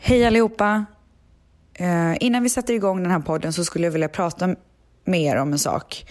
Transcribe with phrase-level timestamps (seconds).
[0.00, 0.84] Hej allihopa!
[1.74, 4.56] Eh, innan vi sätter igång den här podden så skulle jag vilja prata
[5.04, 6.06] med er om en sak.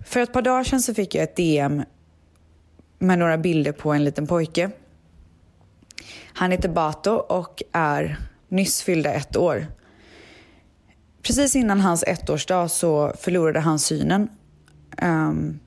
[0.00, 1.82] För ett par dagar sedan så fick jag ett DM
[2.98, 4.70] med några bilder på en liten pojke.
[6.24, 8.18] Han heter Bato och är
[8.48, 9.66] nyss fyllda ett år.
[11.22, 14.28] Precis innan hans ettårsdag så förlorade han synen.
[15.02, 15.60] Um,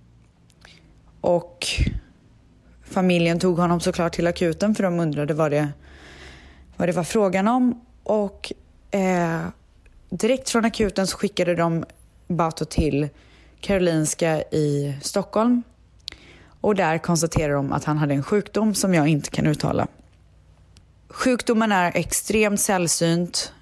[1.21, 1.65] och
[2.83, 5.69] familjen tog honom såklart till akuten för de undrade vad det,
[6.77, 7.81] vad det var frågan om.
[8.03, 8.53] Och
[8.91, 9.41] eh,
[10.09, 11.85] direkt från akuten så skickade de
[12.27, 13.09] Bato till
[13.59, 15.63] Karolinska i Stockholm.
[16.61, 19.87] Och där konstaterade de att han hade en sjukdom som jag inte kan uttala.
[21.09, 23.53] Sjukdomen är extremt sällsynt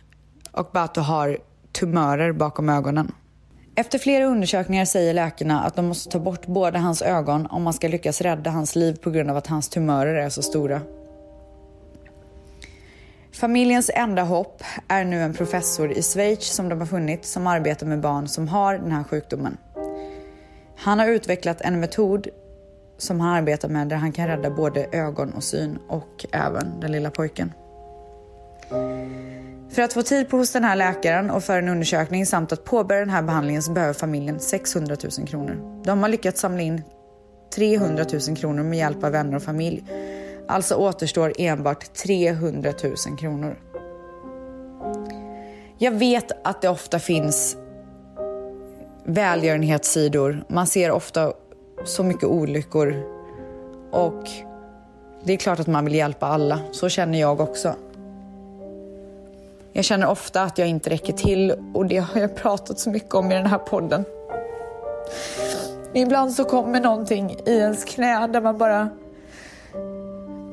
[0.52, 1.38] och Bato har
[1.72, 3.12] tumörer bakom ögonen.
[3.76, 7.74] Efter flera undersökningar säger läkarna att de måste ta bort båda hans ögon om man
[7.74, 10.82] ska lyckas rädda hans liv på grund av att hans tumörer är så stora.
[13.34, 17.86] Familjens enda hopp är nu en professor i Schweiz som de har funnit som arbetar
[17.86, 19.58] med barn som har den här sjukdomen.
[20.78, 22.28] Han har utvecklat en metod
[22.98, 26.92] som han arbetar med där han kan rädda både ögon och syn och även den
[26.92, 27.54] lilla pojken.
[29.70, 32.64] För att få tid på hos den här läkaren och för en undersökning samt att
[32.64, 35.84] påbörja den här behandlingen så behöver familjen 600 000 kronor.
[35.84, 36.82] De har lyckats samla in
[37.56, 39.84] 300 000 kronor med hjälp av vänner och familj.
[40.48, 43.56] Alltså återstår enbart 300 000 kronor.
[45.78, 47.58] Jag vet att det ofta finns
[49.04, 50.44] välgörenhetssidor.
[50.48, 51.34] Man ser ofta
[51.86, 53.04] så mycket olyckor
[53.92, 54.30] och
[55.24, 56.60] det är klart att man vill hjälpa alla.
[56.72, 57.76] Så känner jag också.
[59.72, 63.14] Jag känner ofta att jag inte räcker till och det har jag pratat så mycket
[63.14, 64.06] om i den här podden.
[65.94, 68.90] Ibland så kommer någonting i ens knä där man bara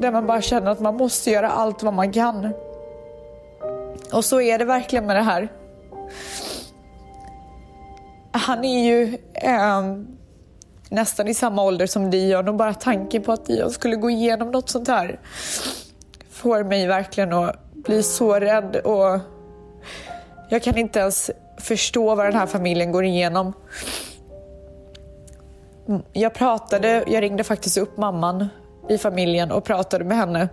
[0.01, 2.53] där man bara känner att man måste göra allt vad man kan.
[4.13, 5.49] Och så är det verkligen med det här.
[8.33, 9.83] Han är ju eh,
[10.89, 14.51] nästan i samma ålder som Dion och bara tanken på att Dion skulle gå igenom
[14.51, 15.21] något sånt här
[16.31, 19.21] får mig verkligen att bli så rädd och
[20.49, 23.53] jag kan inte ens förstå vad den här familjen går igenom.
[25.89, 28.49] Mm, jag pratade, jag ringde faktiskt upp mamman
[28.91, 30.49] i familjen och pratade med henne.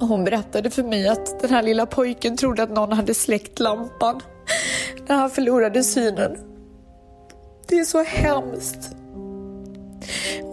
[0.00, 4.20] hon berättade för mig att den här lilla pojken trodde att någon hade släckt lampan
[5.06, 6.38] när han förlorade synen.
[7.68, 8.90] Det är så hemskt.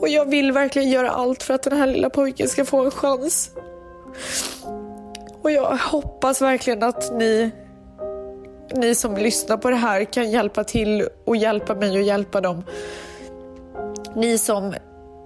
[0.01, 2.91] Och jag vill verkligen göra allt för att den här lilla pojken ska få en
[2.91, 3.51] chans.
[5.41, 7.51] Och jag hoppas verkligen att ni,
[8.75, 12.63] ni som lyssnar på det här kan hjälpa till och hjälpa mig och hjälpa dem.
[14.15, 14.73] Ni som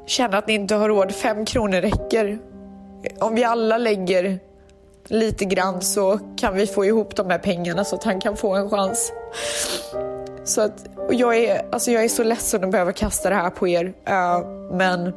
[0.10, 2.40] känna att ni inte har råd, fem kronor räcker.
[3.20, 4.40] Om vi alla lägger
[5.08, 8.56] lite grann så kan vi få ihop de här pengarna så att han kan få
[8.56, 9.12] en chans.
[10.44, 13.68] Så att, jag, är, alltså jag är så ledsen att behöva kasta det här på
[13.68, 15.14] er, uh, men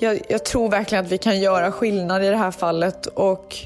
[0.00, 3.56] jag, jag, tror verkligen att vi kan göra skillnad i det här fallet och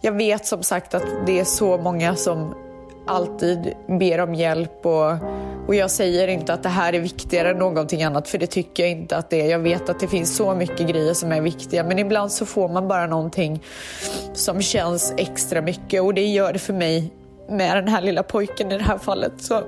[0.00, 2.54] jag vet som sagt att det är så många som
[3.06, 5.12] alltid ber om hjälp och,
[5.68, 8.82] och jag säger inte att det här är viktigare än någonting annat för det tycker
[8.82, 9.50] jag inte att det är.
[9.50, 12.68] Jag vet att det finns så mycket grejer som är viktiga men ibland så får
[12.68, 13.62] man bara någonting
[14.32, 17.12] som känns extra mycket och det gör det för mig
[17.48, 19.32] med den här lilla pojken i det här fallet.
[19.38, 19.62] Så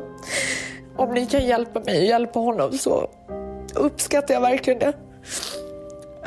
[0.96, 3.10] om ni kan hjälpa mig och hjälpa honom så
[3.74, 4.92] uppskattar jag verkligen det.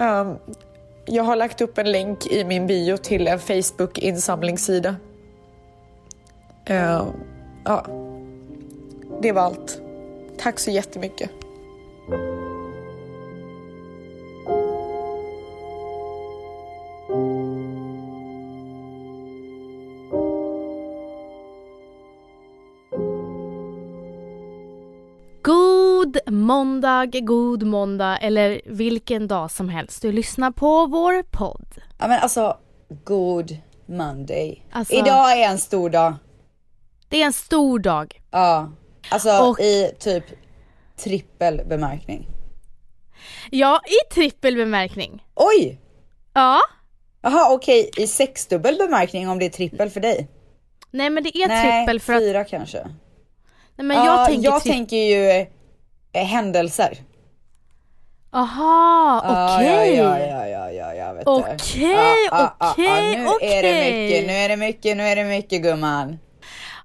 [0.04, 0.38] Um,
[1.06, 4.96] jag har lagt upp en länk i min bio till en Facebook-insamlingssida.
[6.70, 7.04] Uh,
[7.66, 7.86] ja,
[9.24, 9.82] det var allt.
[10.38, 11.30] Tack så jättemycket.
[25.42, 31.68] God måndag, god måndag eller vilken dag som helst du lyssnar på vår podd.
[32.00, 32.58] Ja men alltså,
[33.04, 34.66] god Monday.
[34.72, 36.14] Alltså, Idag är en stor dag.
[37.10, 38.22] Det är en stor dag.
[38.32, 38.70] Ja,
[39.10, 40.24] alltså Och, i typ
[40.98, 42.28] trippel bemärkning.
[43.50, 45.26] Ja, i trippel bemärkning.
[45.36, 45.80] Oj!
[46.34, 46.60] Ja.
[47.22, 48.04] Jaha okej, okay.
[48.04, 50.28] i sexdubbel bemärkning om det är trippel för dig?
[50.92, 52.20] Nej men det är Nej, trippel för att...
[52.20, 52.84] Nej, fyra kanske.
[53.76, 55.48] Nej, men jag, uh, tänker, jag tänker ju
[56.14, 56.98] eh, händelser.
[58.32, 59.96] Aha, okej.
[59.96, 64.58] Ja, ja, ja, ja, ja, vet Okej, okej, Nu är det mycket, nu är det
[64.58, 66.20] mycket, nu är det mycket gumman.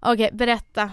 [0.00, 0.90] Okej, berätta.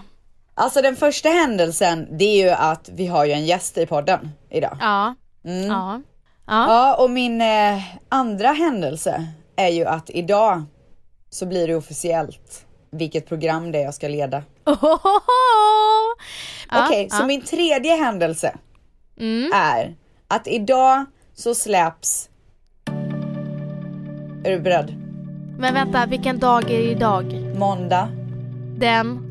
[0.58, 4.30] Alltså den första händelsen, det är ju att vi har ju en gäst i podden
[4.50, 4.76] idag.
[4.80, 5.14] Ja.
[5.44, 5.66] Mm.
[5.66, 6.00] ja.
[6.46, 6.66] Ja.
[6.68, 9.26] Ja, och min eh, andra händelse
[9.56, 10.62] är ju att idag
[11.30, 14.42] så blir det officiellt vilket program det är jag ska leda.
[14.64, 15.10] Ohohoho!
[16.70, 17.26] Ja, Okej, så ja.
[17.26, 18.54] min tredje händelse
[19.20, 19.50] Mm.
[19.54, 19.94] är
[20.28, 21.04] att idag
[21.34, 22.28] så släpps...
[24.44, 24.94] Är du beredd?
[25.58, 27.32] Men vänta, vilken dag är det idag?
[27.58, 28.08] Måndag.
[28.78, 29.25] Den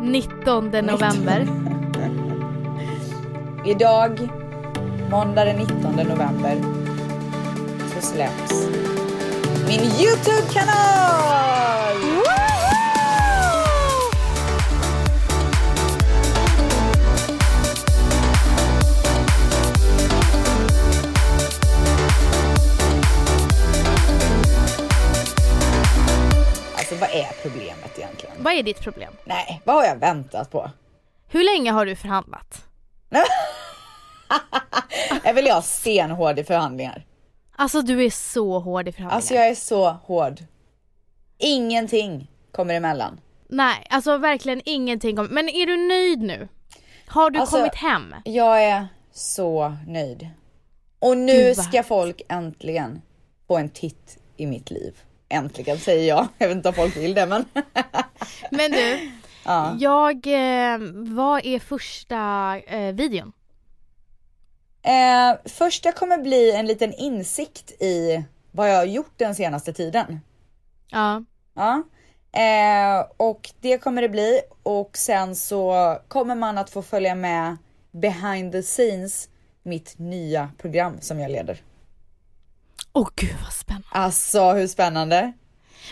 [0.00, 1.46] 19 november.
[3.66, 4.30] Idag,
[5.10, 6.56] måndag den 19 november,
[7.94, 8.68] så släpps
[9.68, 11.57] min YouTube-kanal!
[27.00, 28.34] Vad är problemet egentligen?
[28.38, 29.12] Vad är ditt problem?
[29.24, 30.70] Nej, vad har jag väntat på?
[31.28, 32.64] Hur länge har du förhandlat?
[35.24, 37.04] Är väl jag stenhård i förhandlingar?
[37.56, 39.16] Alltså du är så hård i förhandlingar.
[39.16, 40.40] Alltså jag är så hård.
[41.38, 43.20] Ingenting kommer emellan.
[43.48, 45.16] Nej, alltså verkligen ingenting.
[45.16, 45.26] Kom...
[45.26, 46.48] Men är du nöjd nu?
[47.06, 48.14] Har du Alltså- kommit hem?
[48.24, 50.28] Jag är så nöjd.
[50.98, 53.02] Och nu ska folk äntligen
[53.48, 54.96] få en titt i mitt liv.
[55.28, 56.28] Äntligen säger jag.
[56.38, 57.44] Jag vet inte om folk vill det men.
[58.50, 59.10] Men du,
[59.44, 59.76] ja.
[59.78, 63.32] jag, eh, vad är första eh, videon?
[64.82, 70.20] eh, första kommer bli en liten insikt i vad jag har gjort den senaste tiden.
[70.90, 71.24] Ja.
[71.54, 71.82] Ja.
[72.32, 77.56] Eh, och det kommer det bli och sen så kommer man att få följa med
[77.90, 79.28] behind the scenes
[79.62, 81.62] mitt nya program som jag leder.
[82.92, 83.88] Åh gud vad spännande.
[83.90, 85.32] Alltså hur spännande?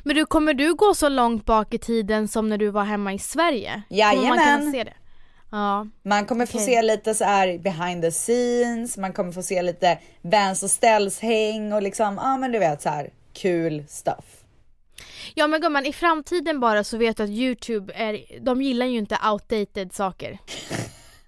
[0.05, 3.13] Men du, kommer du gå så långt bak i tiden som när du var hemma
[3.13, 3.83] i Sverige?
[3.89, 4.73] Kommer man kunna Jajamän.
[4.73, 4.95] se det?
[5.51, 5.87] Ja.
[6.03, 6.67] Man kommer få Okej.
[6.67, 11.21] se lite så här behind the scenes, man kommer få se lite Vans och ställs
[11.21, 14.25] häng och liksom, ja men du vet så här kul stuff.
[15.35, 18.99] Ja men gumman, i framtiden bara så vet du att youtube är, de gillar ju
[18.99, 20.39] inte outdated saker.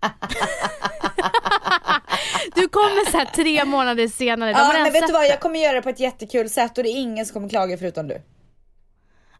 [2.54, 5.72] du kommer såhär tre månader senare, de Ja men vet du vad, jag kommer göra
[5.74, 8.22] det på ett jättekul sätt och det är ingen som kommer klaga förutom du.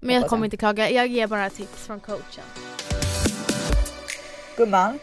[0.00, 2.44] Men jag kommer inte klaga, jag ger bara tips från coachen.
[4.56, 4.98] Gumman,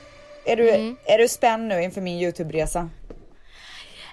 [0.46, 0.98] är du, Mm.
[1.06, 2.90] är du spänd nu inför min YouTube-resa?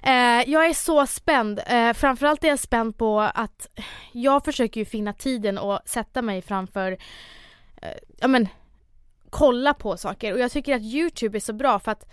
[0.02, 1.60] Eh, jag är så spänd.
[1.66, 3.68] Eh, framförallt är jag spänd på att
[4.12, 6.92] jag försöker ju finna tiden och sätta mig framför,
[7.82, 7.88] eh,
[8.20, 8.48] ja men,
[9.30, 10.32] kolla på saker.
[10.32, 12.06] Och jag tycker att Youtube är så bra för att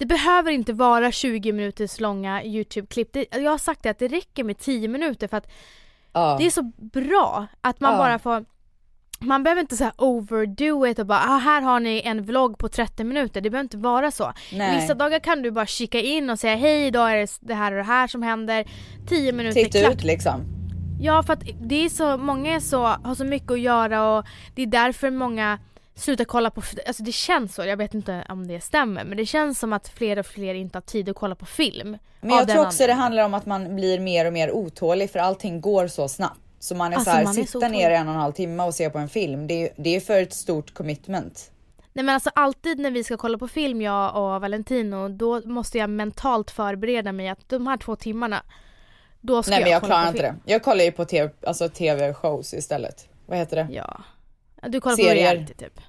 [0.00, 3.16] det behöver inte vara 20 minuters långa Youtube-klipp.
[3.32, 5.50] Jag har sagt det att det räcker med 10 minuter för att
[6.12, 6.36] Ja.
[6.40, 7.98] det är så bra att man Ja.
[7.98, 8.44] bara får
[9.22, 12.68] man behöver inte så overdo it och bara ah, här har ni en vlogg på
[12.68, 13.40] 30 minuter.
[13.40, 14.32] Det behöver inte vara så.
[14.52, 14.80] Nej.
[14.80, 17.72] Vissa dagar kan du bara kika in och säga hej idag är det det här
[17.72, 18.64] och det här som händer.
[19.08, 19.92] 10 minuter Titta klart.
[19.94, 20.40] ut liksom.
[21.00, 24.26] Ja för att det är så, många är så, har så mycket att göra och
[24.54, 25.58] det är därför många
[26.00, 29.26] slutar kolla på, alltså det känns så, jag vet inte om det stämmer men det
[29.26, 31.98] känns som att fler och fler inte har tid att kolla på film.
[32.20, 32.98] Men jag tror också det anledningen.
[33.02, 36.40] handlar om att man blir mer och mer otålig för allting går så snabbt.
[36.58, 37.72] Så man är Alltså, så här, man så sitta otålig.
[37.72, 39.46] ner i en och en halv timme och se på en film.
[39.46, 41.50] Det är, det är för ett stort commitment.
[41.92, 45.78] Nej men alltså alltid när vi ska kolla på film jag och Valentino då måste
[45.78, 48.42] jag mentalt förbereda mig att de här två timmarna
[49.20, 50.40] då ska Nej men jag kolla klarar på inte film.
[50.44, 50.52] det.
[50.52, 53.08] Jag kollar ju på tv, alltså tv-shows istället.
[53.26, 53.68] Vad heter det?
[53.72, 54.00] Ja.
[54.68, 55.14] Du kollar på Serier.
[55.34, 55.80] reality typ.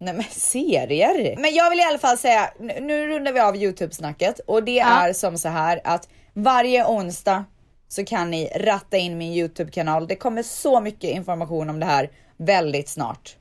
[0.00, 1.34] Nej men serier!
[1.38, 2.50] Men jag vill i alla fall säga,
[2.80, 5.08] nu- rundar vi av YouTube-snacket och det Ja.
[5.08, 7.44] är som så här att varje onsdag
[7.88, 10.06] så kan ni ratta in min YouTube-kanal.
[10.06, 13.36] Det kommer så mycket information om det här väldigt snart.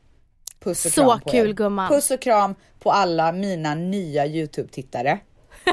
[0.59, 1.53] Puss och Så kram på kul, er.
[1.53, 1.89] gumman.
[1.89, 5.19] Puss och kram på alla mina nya YouTube-tittare.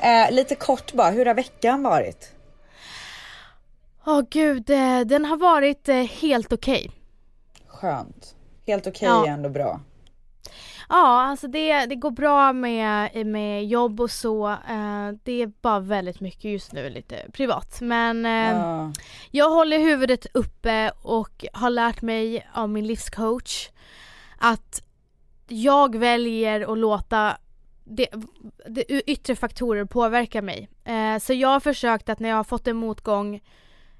[0.00, 2.32] eh, lite kort bara, hur har veckan varit?
[4.10, 6.90] Åh gud, eh, den har varit eh, helt okej.
[7.66, 8.34] Skönt.
[8.66, 9.26] Helt okej Ja.
[9.26, 9.80] är ändå bra.
[10.88, 14.48] Ja, alltså det, det går bra med, med jobb och så.
[14.48, 17.78] Eh, det är bara väldigt mycket just nu, lite privat.
[17.80, 18.92] Men Ja.
[19.30, 23.68] jag håller huvudet uppe och har lärt mig av min livscoach
[24.38, 24.82] att
[25.48, 27.36] jag väljer att låta
[27.84, 28.08] det,
[28.68, 30.68] det yttre faktorer påverka mig.
[31.20, 33.40] Så jag har försökt att när jag har fått en motgång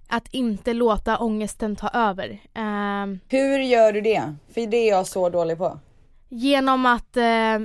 [0.09, 2.29] att inte låta ångesten ta över.
[2.55, 4.35] Eh, Hur gör du det?
[4.55, 5.79] För det är jag så dålig på.
[6.29, 7.59] genom att eh,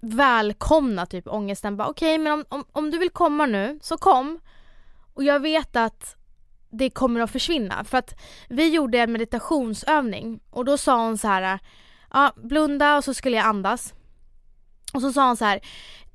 [0.00, 1.76] välkomna typ ångesten.
[1.76, 4.40] Bara, Okej, men om, om, om du vill komma nu, så kom.
[5.14, 6.16] Och jag vet att
[6.70, 7.84] det kommer att försvinna.
[7.84, 8.14] För att
[8.48, 11.58] vi gjorde en meditationsövning och då sa hon så här.
[12.12, 13.94] ja, blunda och så skulle jag andas.
[14.94, 15.60] Och så sa han så här,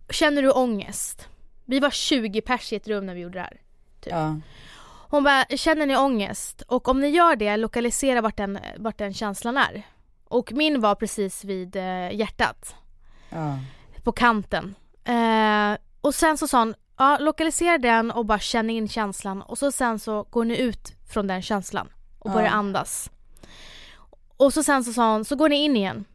[0.09, 1.27] känner du ångest?
[1.65, 3.61] Vi var 20 pers i ett rum när vi gjorde det här.
[4.01, 4.13] Typ.
[4.13, 4.35] Ja.
[5.09, 6.61] Hon bara, känner ni ångest?
[6.61, 9.83] Och om ni gör det, lokalisera vart den, vart den känslan är.
[10.27, 12.75] Och min var precis vid eh, hjärtat,
[13.29, 13.59] Ja.
[14.03, 14.75] på kanten.
[15.05, 19.41] Eh, och sen så sa hon, ja, lokalisera den och bara känn in känslan.
[19.41, 22.53] Och så sen så går ni ut från den känslan och börjar Ja.
[22.53, 23.11] andas.
[24.37, 26.05] Och så sen så sa hon, så går ni in igen.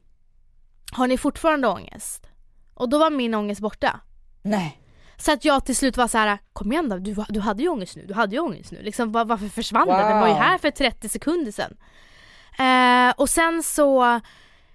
[0.93, 2.27] Har ni fortfarande ångest?
[2.75, 4.01] Och då var min ångest borta.
[4.43, 4.81] Nej.
[5.21, 7.69] Så att jag till slut var så här: kom igen då, du, du hade ju
[7.69, 8.83] ångest nu, du hade ju ångest nu.
[8.83, 9.97] Liksom, var, varför försvann den?
[10.09, 10.43] Den var ju Wow.
[10.43, 11.77] här för 30 sekunder sedan.
[12.59, 14.21] Eh, och sen så,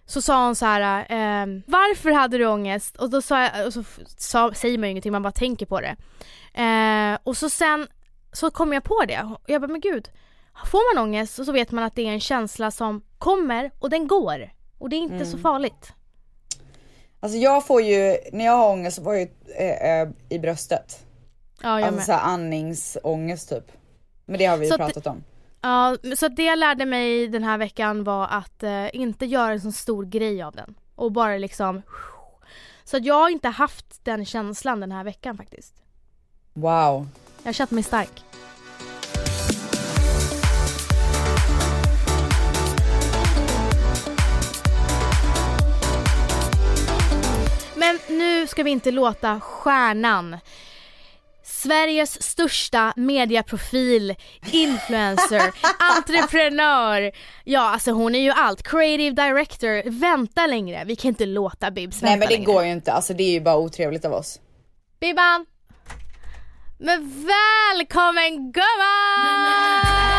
[0.06, 2.96] så sa hon så här: eh, varför hade du ångest?
[2.96, 3.84] Och då sa jag, och så
[4.18, 5.96] sa, säger man ju ingenting, man bara tänker på det.
[6.62, 7.88] Eh, och så sen
[8.32, 10.10] så kom jag på det, och jag bara men gud,
[10.66, 14.08] får man ångest så vet man att det är en känsla som kommer och den
[14.08, 14.50] går.
[14.78, 15.94] Och det är inte så farligt.
[17.26, 20.40] Alltså jag får ju, när jag har ångest så får jag ju eh, eh, i
[20.40, 21.06] bröstet.
[21.62, 22.06] Ja, jag Alltså med.
[22.06, 23.72] såhär andningsångest typ.
[24.26, 25.24] Men det har vi ju Så pratat om.
[25.62, 29.62] Ja, så det jag lärde mig den här veckan var att eh, inte göra en
[29.62, 30.76] så stor grej av den.
[30.96, 31.82] Och bara liksom...
[32.84, 35.74] Så att jag har inte haft den känslan den här veckan faktiskt.
[36.54, 37.08] Wow.
[37.44, 38.25] Jag har känt mig stark.
[47.86, 50.38] Men nu ska vi inte låta stjärnan
[51.44, 54.16] Sveriges största mediaprofil,
[54.52, 55.42] influencer,
[55.98, 57.12] entreprenör.
[57.44, 58.64] Ja, alltså hon är ju allt.
[58.64, 59.90] Creative director.
[60.00, 60.84] Vänta längre.
[60.86, 62.46] Vi kan inte låta Bibs vänta Nej men det längre.
[62.46, 64.40] går ju inte, alltså det är ju bara otrevligt av oss.
[65.00, 65.46] Bibban!
[66.80, 70.15] Men välkommen gumman!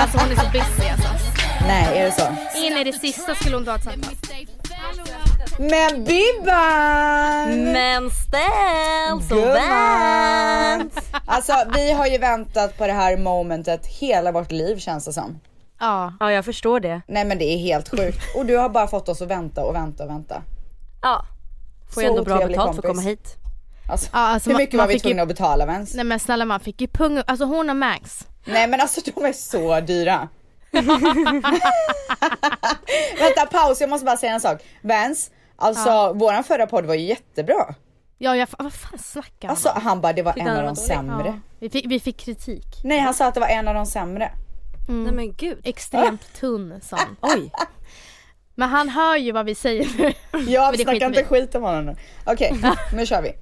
[0.00, 1.08] Alltså hon är så busy alltså.
[1.60, 2.26] Nej, är det så?
[2.58, 4.14] In i det sista skulle hon ta ett samtal.
[5.58, 7.72] Men Bibban!
[7.72, 10.94] Men ställs och vänt.
[11.26, 15.40] Alltså vi har ju väntat på det här momentet hela vårt liv känns det som.
[15.80, 16.12] Ja.
[16.20, 17.02] Ja jag förstår det.
[17.06, 18.36] Nej men det är helt sjukt.
[18.36, 20.42] Och du har bara fått oss att vänta och vänta och vänta.
[21.02, 21.26] Ja.
[21.94, 22.90] Får ju ändå bra betalt för att kompis.
[22.90, 23.36] komma hit.
[23.90, 25.94] Alltså, Ja, alltså hur man- mycket man var vi fick ju- tvungna att betala ens?
[25.94, 28.26] Nej men snälla man fick ju pung, alltså hon och Max.
[28.44, 30.28] Nej men alltså de är så dyra.
[33.20, 34.62] Vänta paus, jag måste bara säga en sak.
[34.82, 37.74] Vans, alltså våran förra podd var ju jättebra.
[38.18, 40.76] Ja, jag, vad fan snackar han Alltså han bara det var Fick en av de
[40.76, 41.26] sämre.
[41.26, 42.80] Ja, vi, fick, vi fick kritik.
[42.84, 44.30] Nej han sa att det var en av de sämre.
[44.88, 45.58] Nej men gud.
[45.64, 47.16] Extremt tunn han.
[47.20, 47.50] Oj.
[48.60, 50.12] Men han hör ju vad vi säger nu.
[50.44, 51.96] Snackar skiter inte skit om honom nu.
[52.24, 52.54] Okej,
[52.94, 53.32] nu kör vi.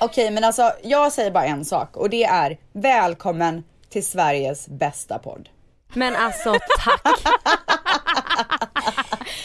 [0.00, 5.18] Okej men alltså jag säger bara en sak och det är välkommen till Sveriges bästa
[5.18, 5.48] podd.
[5.94, 7.22] Men alltså tack.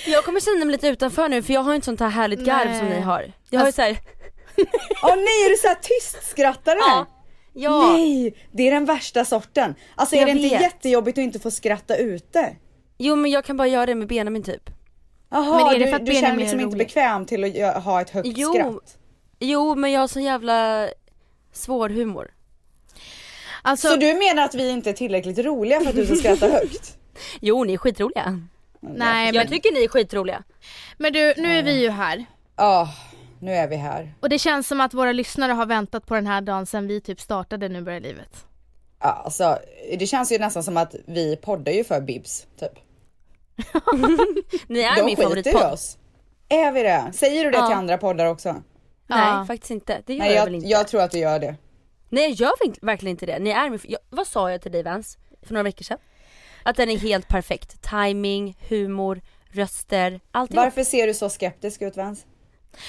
[0.08, 2.78] Jag kommer känna mig lite utanför nu för jag har inte sånt här härligt garv
[2.80, 2.96] som Nej.
[3.00, 3.32] ni har.
[3.50, 3.98] Jag har ju Alltså- såhär,
[5.04, 6.78] Åh nej är du såhär tystskrattare?
[6.80, 7.06] ja.
[7.54, 7.92] Ja.
[7.92, 9.76] Nej, det är den värsta sorten.
[9.96, 10.62] Alltså är Jag det inte vet.
[10.62, 12.56] jättejobbigt att inte få skratta ute?
[13.02, 14.70] Jo men jag kan bara göra det med Benjamin typ.
[15.30, 16.88] Jaha, Men är det du, för att du känner Benjamin är liksom inte rolig?
[16.88, 18.54] bekväm till att ha ett högt Jo.
[18.54, 18.98] skratt?
[19.40, 20.90] Jo men jag har sån jävla
[21.52, 22.32] svår humor.
[23.62, 26.48] Alltså, Så du menar att vi inte är tillräckligt roliga för att du ska skratta
[26.52, 26.98] högt?
[27.42, 28.42] Jo ni är skitroliga.
[28.80, 30.44] nej Jag men, tycker ni är skitroliga.
[30.98, 32.26] men du, nu är vi ju här.
[32.56, 32.90] Ja,
[33.40, 34.14] nu är vi här.
[34.20, 37.02] Och det känns som att våra lyssnare har väntat på den här dagen sedan vi
[37.02, 38.46] typ startade Nu börjar livet.
[39.02, 39.58] Ja, alltså,
[40.00, 42.72] det känns ju nästan som att vi poddar ju för Bibs, typ.
[44.68, 45.74] Ni är De min skiter i favoritpodd.
[45.74, 45.98] oss.
[46.50, 47.12] Är vi det?
[47.14, 47.68] Säger du det Ja.
[47.68, 48.52] till andra poddar också?
[49.08, 49.46] Nej Ja.
[49.48, 50.02] faktiskt inte.
[50.06, 50.70] Det gör Nej, jag, väl jag, inte.
[50.70, 51.56] jag tror att du gör det.
[52.10, 53.40] Nej jag gör verk- verkligen inte det.
[53.40, 55.98] Ni är min, jag, vad sa jag till dig Vans för några veckor sedan?
[56.64, 57.82] Att den är helt perfekt.
[57.82, 60.56] Timing, humor, röster, allting.
[60.58, 62.26] Varför ser du så skeptisk ut Vans?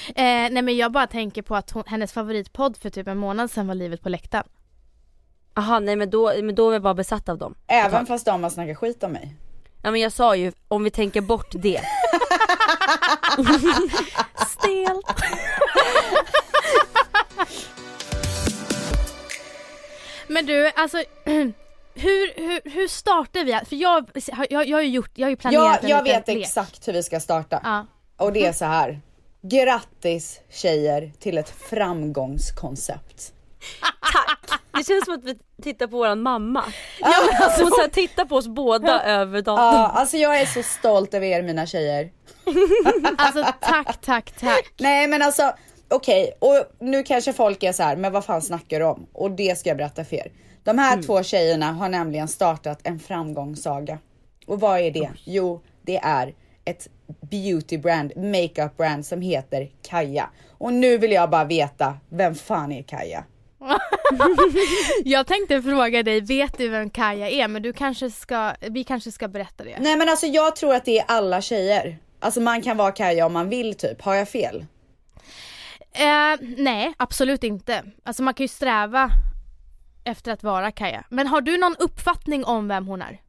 [0.09, 3.50] Eh, nej men jag bara tänker på att hon, hennes favoritpodd för typ en månad
[3.50, 4.47] sedan var Livet på läktaren.
[5.55, 7.55] Jaha nej men då, men då är jag bara besatt av dem.
[7.67, 9.35] Även fast de har snackat skit om mig.
[9.83, 11.81] Ja men jag sa ju, om vi tänker bort det.
[14.47, 15.07] Stelt.
[20.29, 20.97] Men du, alltså
[21.95, 23.53] hur, hur, hur startar vi?
[23.69, 24.11] För jag,
[24.51, 26.47] jag, jag har ju gjort, jag har ju planerat Jag, en jag vet lek.
[26.47, 27.61] exakt hur vi ska starta.
[27.65, 27.87] Ja.
[28.17, 29.01] Och det är så här.
[29.43, 33.33] Grattis tjejer till ett framgångskoncept.
[34.12, 34.61] Tack!
[34.73, 36.64] Det känns som att vi tittar på våran mamma.
[37.00, 39.64] Ja, men alltså, hon så här, tittar på oss båda över datorn.
[39.64, 42.11] Ja, alltså jag är så stolt över er mina tjejer.
[43.19, 44.73] Alltså tack, tack, tack.
[44.79, 45.52] Nej men alltså
[45.88, 49.07] okej, och nu kanske folk är så här, men vad fan snackar du om?
[49.12, 50.33] Och det ska jag berätta för er.
[50.64, 53.99] De här två tjejerna har nämligen startat en framgångssaga.
[54.47, 55.11] Och vad är det?
[55.25, 56.88] Jo, det är ett
[57.31, 60.31] beauty brand, makeup brand som heter Kaja.
[60.59, 63.25] Och nu vill jag bara veta, vem fan är Kaja?
[65.05, 67.49] Jag tänkte fråga dig, vet du vem Kaja är?
[67.49, 69.76] Men du kanske ska, vi kanske ska berätta det.
[69.81, 71.99] Nej men alltså jag tror att det är alla tjejer.
[72.21, 74.67] Alltså man kan vara Kaja om man vill typ, har jag fel?
[75.93, 77.85] Eh, nej, absolut inte.
[78.02, 79.11] Alltså man kan ju sträva
[80.05, 81.05] efter att vara Kaja.
[81.09, 83.21] Men har du någon uppfattning om vem hon är?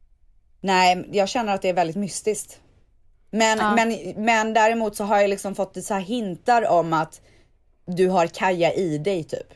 [0.60, 2.60] Nej, jag känner att det är väldigt mystiskt.
[3.30, 3.74] Men, Ja.
[3.74, 7.20] men, men däremot så har jag liksom fått så hintar om att
[7.86, 9.54] du har Kaja i dig typ.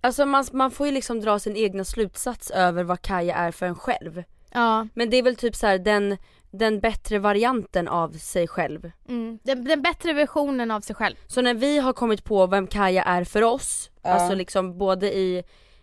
[0.00, 3.66] Alltså man, man får ju liksom dra sin egna slutsats över vad Kaja är för
[3.66, 4.22] en själv.
[4.52, 4.86] Ja.
[4.94, 6.16] Men det är väl typ så här den,
[6.50, 8.90] den bättre varianten av sig själv.
[9.08, 9.38] Mm.
[9.42, 11.16] Den, den bättre versionen av sig själv.
[11.26, 14.10] Så när vi har kommit på vem Kaja är för oss, Ja.
[14.10, 15.42] alltså liksom både i,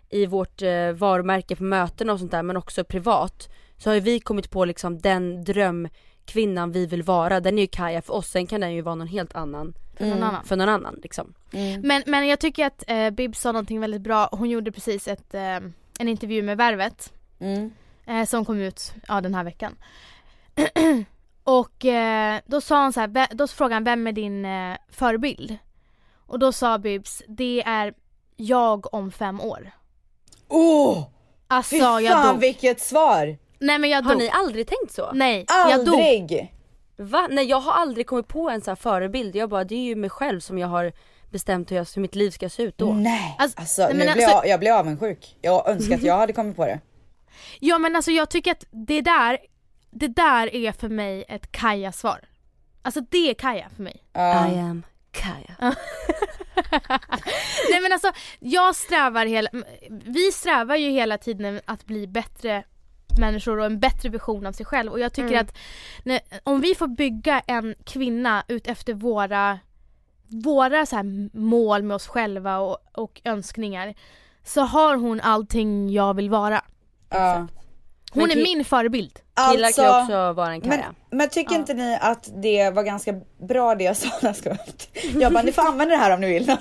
[0.10, 3.50] i vårt eh, varumärke på möten och sånt där men också privat.
[3.78, 7.68] Så har ju vi kommit på liksom den drömkvinnan vi vill vara, den är ju
[7.68, 10.44] Kaja för oss, sen kan den ju vara någon helt annan För någon annan.
[10.44, 11.34] för någon annan liksom.
[11.84, 14.30] Men, men jag tycker att eh, Bib sa någonting väldigt bra.
[14.32, 15.56] Hon gjorde precis ett, eh,
[16.00, 17.14] en intervju med Värvet.
[17.40, 17.72] Mm.
[18.06, 19.76] eh, som kom ut ja, den här veckan.
[21.44, 24.78] och eh, då sa han så här, "Ve- då frågade han vem är din eh,
[24.90, 25.58] förebild?
[26.28, 27.94] Och då sa Bibs, det är
[28.36, 29.72] jag om fem år.
[30.48, 31.08] Åh!
[31.48, 33.38] Alltså fy jag fan vilket svar!
[33.60, 34.22] Nej men jag Har dog.
[34.22, 35.12] ni aldrig tänkt så?
[35.14, 36.52] Nej, jag dog.
[36.98, 37.28] Va?
[37.32, 39.96] Nej jag har aldrig kommit på en sån här förebild, jag bara det är ju
[39.96, 40.94] mig själv som jag har
[41.32, 42.94] bestämt hur, jag, hur mitt liv ska se ut då.
[42.94, 45.38] Nej, Alltså, alltså, nej, nu blir alltså- jag, jag blir avundsjuk.
[45.42, 46.80] Jag önskar att jag hade kommit på det.
[47.60, 49.38] Ja men alltså jag tycker att det där,
[49.92, 52.20] det där är för mig ett Kaja-svar.
[52.82, 54.04] Alltså det är Kaja för mig.
[54.14, 54.52] Ja.
[54.52, 55.56] I am Kaja.
[57.72, 59.50] Nej men alltså jag strävar hela,
[59.90, 62.64] vi strävar ju hela tiden att bli bättre
[63.18, 65.42] människor och en bättre version av sig själv och jag tycker Mm.
[65.46, 65.54] att
[66.04, 69.60] när, om vi får bygga en kvinna ut efter våra,
[70.28, 73.94] våra så här mål med oss själva och, och önskningar
[74.44, 76.62] så har hon allting jag vill vara.
[77.10, 77.48] Ja.
[78.12, 79.20] Hon Men är min förebild.
[79.52, 80.94] Killar kan ju också vara en men, Kaja.
[81.10, 81.60] men tycker Ja.
[81.60, 83.14] inte ni att det var ganska
[83.48, 84.10] bra det jag sa?
[85.20, 86.56] Jag bara, ni får använda det här om ni vill.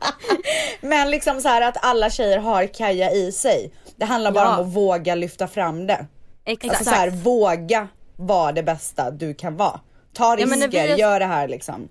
[0.80, 3.72] Men liksom så här att alla tjejer har Kaja i sig.
[4.02, 4.58] Det handlar bara Ja.
[4.58, 6.06] om att våga lyfta fram det.
[6.44, 6.70] Exakt.
[6.70, 9.80] Alltså så här, våga vara det bästa du kan vara.
[10.12, 11.88] Ta Ja, risker, vi är- gör det här liksom.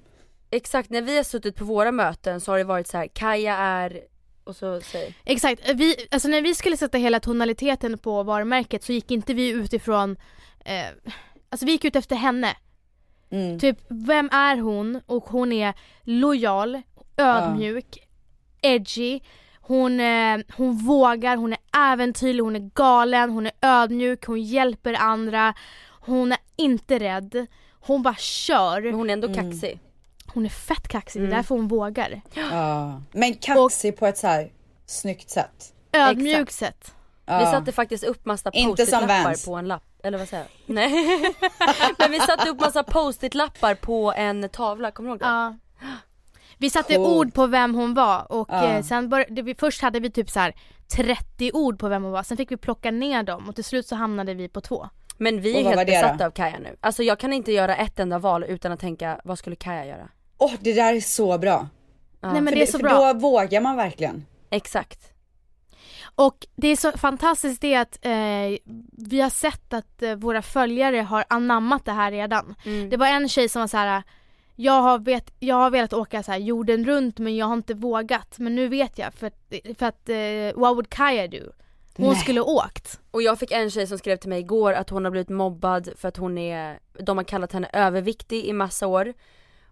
[0.50, 3.56] Exakt, när vi har suttit på våra möten så har det varit så här: Kaja
[3.58, 4.02] är,
[4.44, 5.16] och så säg.
[5.26, 9.50] Exakt, vi, alltså när vi skulle sätta hela tonaliteten på varumärket så gick inte vi
[9.50, 10.18] utifrån,
[10.66, 10.86] eh,
[11.50, 12.56] alltså vi gick ut efter henne.
[13.32, 13.60] Mm.
[13.60, 15.02] Typ, vem är hon?
[15.06, 16.82] Och hon är lojal,
[17.18, 18.08] ödmjuk,
[18.62, 19.20] edgy.
[19.62, 21.60] Hon, eh, hon vågar, hon är
[21.94, 25.54] äventyrlig, hon är galen, hon är ödmjuk, hon hjälper andra.
[25.90, 27.48] Hon är inte rädd.
[27.82, 28.92] Hon bara Men kör.
[28.92, 29.52] hon är ändå Mm.
[29.52, 29.80] kaxig.
[30.34, 31.34] Hon är fett kaxig, det Mm.
[31.34, 32.22] är därför hon vågar.
[32.34, 33.02] Ja.
[33.12, 34.52] Men kaxig på ett så här
[34.86, 35.74] snyggt sätt.
[35.94, 36.94] Ödmjukt sätt.
[37.26, 37.40] Ja.
[37.40, 40.76] Vi satte faktiskt upp massa post-it-lappar på en lapp, eller vad säger jag?
[40.76, 40.92] Nej.
[42.00, 45.26] Men vi satte upp massa post-it-lappar på en tavla, kommer du ihåg det?
[45.26, 45.56] Ja.
[46.62, 47.08] Vi satte Coolt.
[47.08, 48.64] ord på vem hon var och Ja.
[48.64, 50.56] eh, sen bör, det, vi, först hade vi typ så här
[50.96, 53.88] 30 ord på vem hon var, sen fick vi plocka ner dem och till slut
[53.88, 54.90] så hamnade vi på två.
[55.18, 56.76] Men vi är helt besatta av Kaja nu.
[56.80, 60.10] Alltså jag kan inte göra ett enda val utan att tänka, vad skulle Kaja göra?
[60.38, 61.68] Åh, det där är så bra.
[62.22, 62.32] Ja.
[62.32, 63.14] Nej men för det är så för bra.
[63.14, 64.26] då vågar man verkligen.
[64.50, 65.14] Exakt.
[66.16, 68.12] Och det är så fantastiskt det att eh,
[68.98, 72.56] vi har sett att eh, våra följare har anammat det här redan.
[72.66, 72.90] Mm.
[72.90, 74.04] Det var en tjej som var så här.
[74.56, 77.74] Jag har, vet, jag har velat åka så här jorden runt men jag har inte
[77.74, 78.36] vågat.
[78.40, 81.52] Men nu vet jag för att, för att eh, what would Kaja do?
[81.98, 82.16] Hon Nej.
[82.16, 83.00] skulle åkt.
[83.12, 85.90] Och jag fick en tjej som skrev till mig igår att hon har blivit mobbad
[85.96, 89.14] för att hon är, de har kallat henne överviktig i massa år.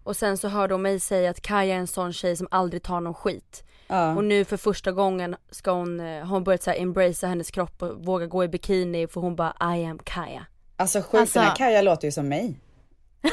[0.02, 2.82] Och sen så hörde hon mig säga att Kaja är en sån tjej som aldrig
[2.82, 3.64] tar någon skit.
[3.86, 4.14] Ja.
[4.16, 7.50] Och nu för första gången ska hon, eh, har hon börjat så här embracea hennes
[7.50, 10.46] kropp och våga gå i bikini för hon bara I am Kaja.
[10.76, 12.60] Alltså sjukt, Alltså- den här Kaja låter ju som mig.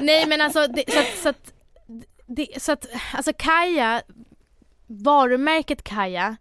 [0.00, 1.52] Nej men alltså det, så att, så att,
[2.26, 4.02] det, så att alltså Kaja,
[4.86, 6.36] varumärket Kaja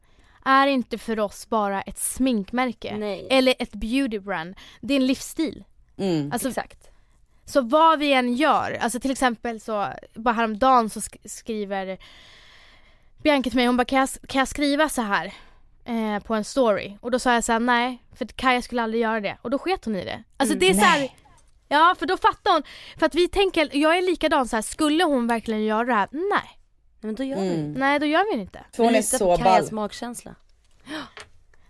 [0.45, 3.27] är inte för oss bara ett sminkmärke Nej.
[3.29, 4.55] eller ett beauty brand.
[4.81, 5.63] Det är en livsstil.
[5.97, 6.31] Mm.
[6.31, 6.89] Alltså, Exakt.
[7.45, 11.97] Så vad vi än gör, alltså till exempel så, bara häromdagen så sk- skriver
[13.23, 15.33] Bianca till mig, hon bara kan jag, kan jag skriva så här
[15.85, 16.97] eh, på en story?
[17.01, 19.37] Och då sa jag så här, nej, för Kaja skulle aldrig göra det.
[19.41, 20.23] Och då sket hon i det.
[20.37, 21.15] Alltså Mm, det är så här, nej.
[21.67, 22.63] Ja för då fattar hon,
[22.97, 26.07] för att vi tänker, jag är likadan så här, skulle hon verkligen göra det här?
[26.11, 26.29] Nej.
[26.31, 26.49] Nej,
[26.99, 27.73] men då gör vi Mm.
[27.73, 28.59] Nej då gör vi det inte.
[28.75, 29.75] För hon är så på Kajas ball.
[29.75, 30.35] magkänsla.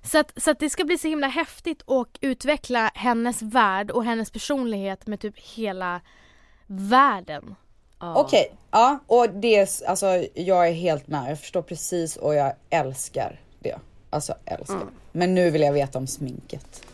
[0.04, 4.04] Så att, så att det ska bli så himla häftigt och utveckla hennes värld och
[4.06, 6.02] hennes personlighet med typ hela
[6.68, 7.56] världen.
[8.00, 8.16] Ja.
[8.16, 11.32] Okej, ja och det, är- alltså jag är helt med.
[11.32, 13.80] Jag förstår precis och jag älskar det.
[14.14, 14.76] Alltså älskar.
[14.76, 14.88] Mm.
[15.12, 16.86] Men nu vill jag veta om sminket.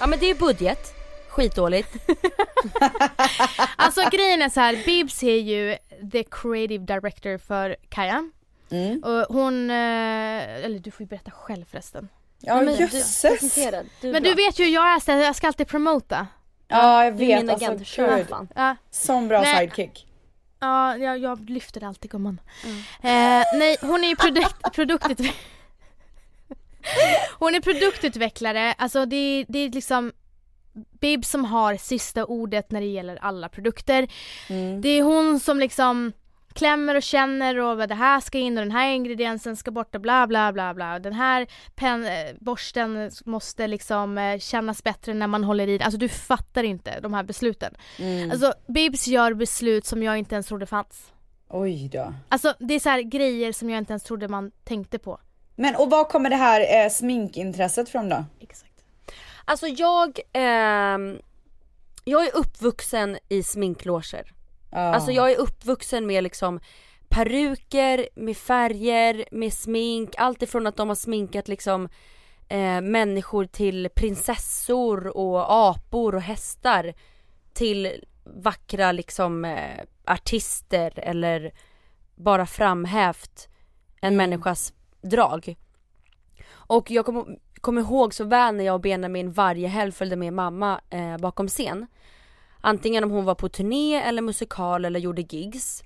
[0.00, 0.94] Ja men det är budget.
[1.28, 1.88] Skitdåligt.
[3.76, 5.76] Alltså grejen är så här, Bibs är ju
[6.12, 8.30] the creative director för Kaja.
[8.70, 9.02] Mm.
[9.02, 9.76] Och hon, eh,
[10.64, 12.08] eller du får ju berätta själv förresten.
[12.40, 13.22] Ja men jösses.
[13.22, 13.86] Presenterad.
[14.00, 16.26] Du Men du vet ju hur jag är, jag ska alltid promota.
[16.68, 17.86] Ja jag Du är vet min alltså agent.
[17.86, 18.28] Kör gud.
[18.28, 18.48] fan.
[18.54, 19.58] Ja, Sån bra Nej.
[19.58, 20.06] sidekick.
[20.62, 22.40] Ja jag, jag lyfter alltid gumman.
[23.02, 25.36] Eh, nej, hon är ju produkt, produktutvecklare.
[27.38, 30.12] hon är produktutvecklare, alltså det, det är liksom
[31.00, 34.08] Bib som har sista ordet när det gäller alla produkter.
[34.48, 34.80] Mm.
[34.80, 36.12] Det är hon som liksom
[36.52, 39.94] klämmer och känner och vad det här ska in och den här ingrediensen ska bort
[39.94, 40.98] och bla bla bla bla.
[40.98, 45.84] Den här pen, eh, borsten måste liksom eh, kännas bättre när man håller i den.
[45.84, 47.74] Alltså du fattar inte de här besluten.
[47.98, 48.30] Mm.
[48.30, 51.12] Alltså Bibs gör beslut som jag inte ens trodde fanns.
[51.48, 52.14] Oj då.
[52.28, 55.20] Alltså det är så här grejer som jag inte ens trodde man tänkte på.
[55.56, 58.24] Men och var kommer det här eh, sminkintresset från då?
[58.40, 58.72] Exakt.
[59.44, 61.18] Alltså jag, ehm,
[62.04, 64.32] jag är uppvuxen i sminkloger.
[64.72, 64.78] Ja.
[64.78, 66.60] Alltså jag är uppvuxen med liksom
[67.08, 71.88] peruker, med färger, med smink, allt ifrån att de har sminkat liksom
[72.48, 76.94] eh, människor till prinsessor och apor och hästar
[77.52, 81.52] till vackra liksom eh, artister eller
[82.14, 83.48] bara framhävt
[84.00, 85.56] en människas drag.
[86.50, 90.32] Och jag kommer kom ihåg så väl när jag och Benjamin varje helg följde med
[90.32, 91.86] mamma eh, bakom scen.
[92.64, 95.82] Antingen om hon var på turné eller musikal eller gjorde gigs.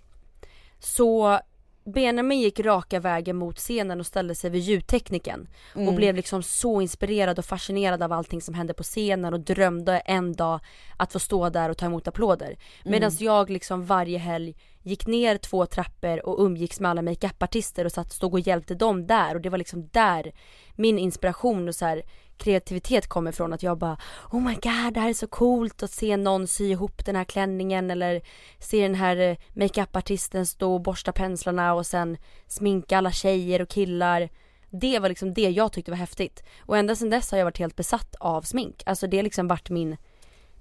[0.78, 1.40] Så
[1.84, 6.80] Benjamin gick raka vägen mot scenen och ställde sig vid ljudtekniken och blev liksom så
[6.80, 10.60] inspirerad och fascinerad av allting som hände på scenen och drömde en dag
[10.96, 12.56] att få stå där och ta emot applåder.
[12.84, 17.92] Medan jag liksom varje helg gick ner två trappor och umgicks med alla makeupartister och
[17.92, 20.32] satt stod och hjälpte dem där och det var liksom där
[20.74, 22.02] min inspiration och så här
[22.36, 23.98] kreativitet kom ifrån att jag bara
[24.32, 27.24] Oh my god det här är så coolt att se någon sy ihop den här
[27.24, 28.22] klänningen eller
[28.58, 33.68] se den här eh, makeupartisten stå och borsta penslarna och sen sminka alla tjejer och
[33.68, 34.28] killar.
[34.70, 36.42] Det var liksom det jag tyckte var häftigt.
[36.60, 38.82] Och ända sedan dess har jag varit helt besatt av smink.
[38.86, 39.96] Alltså det har liksom varit min,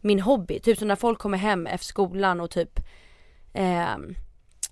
[0.01, 0.59] min hobby.
[0.59, 2.79] Typ som när folk kommer hem efter skolan och typ
[3.55, 3.95] eh,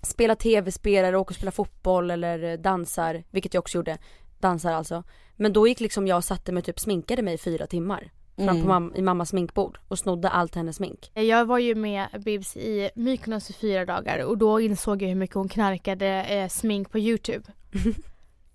[0.01, 3.97] spelar tv-spel eller åker och spelar fotboll eller dansar, vilket jag också gjorde.
[4.39, 5.03] Dansar alltså.
[5.35, 8.11] Men då gick liksom jag och satte mig och typ sminkade mig i fyra timmar.
[8.35, 11.11] Fram på mam- i mammas sminkbord och snodde allt hennes smink.
[11.13, 15.15] Jag var ju med Bibs i Mykonos i fyra dagar och då insåg jag hur
[15.15, 17.45] mycket hon knarkade eh, smink på youtube.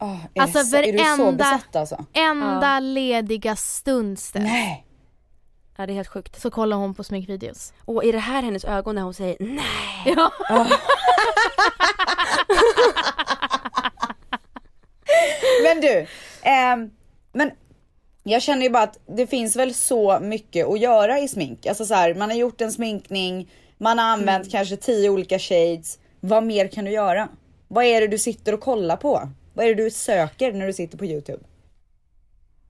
[0.00, 2.04] Ah, är, Alltså, så, är du så varenda- besatt alltså?
[2.12, 4.84] Enda lediga stund Nej.
[5.80, 6.40] Ja det är helt sjukt.
[6.40, 7.72] så kollar hon på sminkvideos.
[7.84, 10.14] Och är det här hennes ögon när hon säger nej?
[10.16, 10.30] Ja.
[15.62, 16.06] Men du,
[16.42, 16.90] ehm,
[17.32, 17.50] men
[18.22, 21.66] jag känner ju bara att det finns väl så mycket att göra i smink.
[21.66, 24.50] Alltså så här, man har gjort en sminkning, man har använt Mm.
[24.50, 25.98] kanske tio olika shades.
[26.20, 27.28] Vad mer kan du göra?
[27.68, 29.28] Vad är det du sitter och kollar på?
[29.54, 31.44] Vad är det du söker när du sitter på Youtube?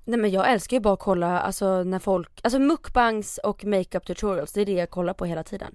[0.09, 4.07] Nej men jag älskar ju bara att kolla alltså när folk, alltså mukbangs och makeup
[4.07, 5.75] tutorials, det är det jag kollar på hela tiden.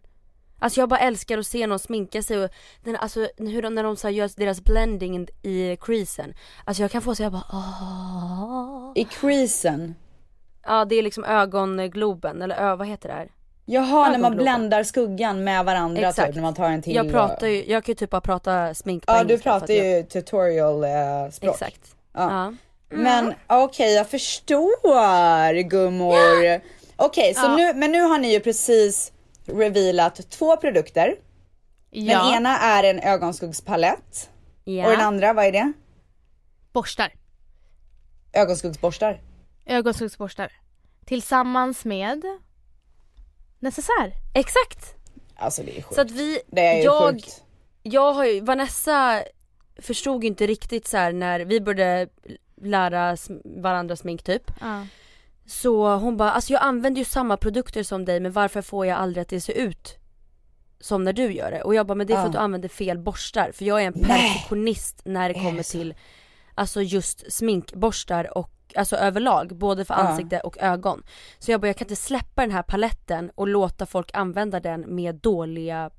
[0.59, 2.49] Alltså jag bara älskar att se någon sminka sig och
[2.83, 6.33] den, alltså hur de, när de så gör deras blending i creasen.
[6.65, 8.91] Alltså jag kan få så jag bara åh.
[8.95, 9.95] I creasen?
[10.63, 13.31] Ja det är liksom ögongloben eller ö, vad heter det här?
[13.65, 16.27] Jaha, när man bländar skuggan med varandra Exakt.
[16.27, 16.95] typ, när man tar en till.
[16.95, 19.85] Jag pratar ju, jag kan ju typ bara prata smink på Ja, du pratar jag,
[19.85, 20.89] ju tutorial eh,
[21.31, 21.53] språk.
[21.53, 21.95] Exakt.
[22.13, 22.31] Ja.
[22.31, 22.53] Ja.
[22.95, 26.61] Men okej, jag förstår gummor.
[26.95, 27.55] Okej, så Ja.
[27.55, 29.11] nu, men nu har ni ju precis
[29.45, 31.15] revealat två produkter.
[31.89, 34.29] Ja, Den ena är en ögonskuggspalett
[34.63, 34.85] Ja.
[34.85, 35.73] och den andra, vad är det?
[36.73, 37.13] borstar.
[38.33, 39.21] Ögonskuggsborstar.
[39.65, 40.51] Ögonskuggsborstar.
[41.05, 42.21] Tillsammans med
[43.59, 44.13] necessär.
[44.33, 44.95] Exakt!
[45.35, 45.95] Alltså det är sjukt.
[45.95, 47.43] Så att vi, det är jag, sjukt.
[47.83, 49.23] jag har ju, Vanessa
[49.81, 52.07] förstod inte riktigt så här när vi började
[52.65, 54.51] lära varandra smink typ.
[54.61, 54.85] Ja.
[55.45, 58.97] Så hon bara, alltså jag använder ju samma produkter som dig men varför får jag
[58.97, 59.97] aldrig att det ser ut
[60.79, 61.61] som när du gör det?
[61.63, 62.27] Och jag bara, men det är för Ja.
[62.27, 63.51] att du använder fel borstar.
[63.51, 65.93] För jag är en perfektionist när det kommer till
[66.55, 71.03] alltså just sminkborstar och Alltså överlag, både för ansikte och ögon.
[71.39, 74.95] Så jag bara, jag kan inte släppa den här paletten och låta folk använda den
[74.95, 75.89] med dåliga,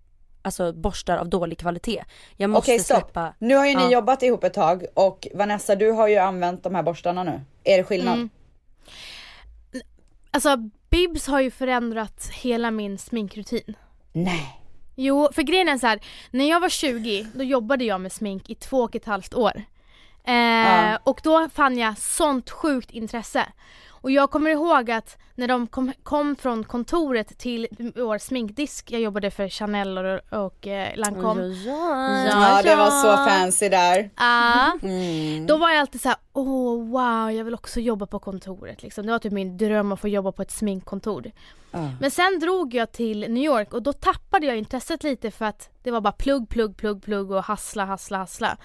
[0.45, 2.05] alltså borstar av dålig kvalitet.
[2.37, 2.99] Jag måste Okej stopp.
[2.99, 3.91] släppa, Nu har ju ni Ja.
[3.93, 7.41] jobbat ihop ett tag och Vanessa du har ju använt de här borstarna nu.
[7.65, 8.15] Är det skillnad?
[8.15, 8.31] Mm.
[10.31, 10.57] Alltså
[10.91, 13.77] Bibs har ju förändrat hela min sminkrutin.
[14.13, 14.61] Nej.
[14.95, 18.51] Jo, för grejen är så här, när jag var 20 då jobbade jag med smink
[18.51, 19.63] i två och ett halvt år.
[20.25, 20.99] Eh, Ja.
[21.05, 23.47] Och då fann jag sånt sjukt intresse.
[24.05, 29.01] Och jag kommer ihåg att när de kom, kom från kontoret till vår sminkdisk, jag
[29.01, 31.43] jobbade för Chanel och, och eh, Lancome.
[31.43, 34.11] Ja, Ja, det var så fancy där.
[34.15, 34.71] Ah.
[34.83, 35.47] Mm.
[35.47, 39.07] Då var jag alltid så här: åh wow, jag vill också jobba på kontoret liksom.
[39.07, 41.31] Det var typ min dröm att få jobba på ett sminkkontor.
[42.01, 45.71] Men sen drog jag till New York och då tappade jag intresset lite för att
[45.83, 48.57] det var bara plugg, plugg, plugg, plugg och hassla, hassla, hassla.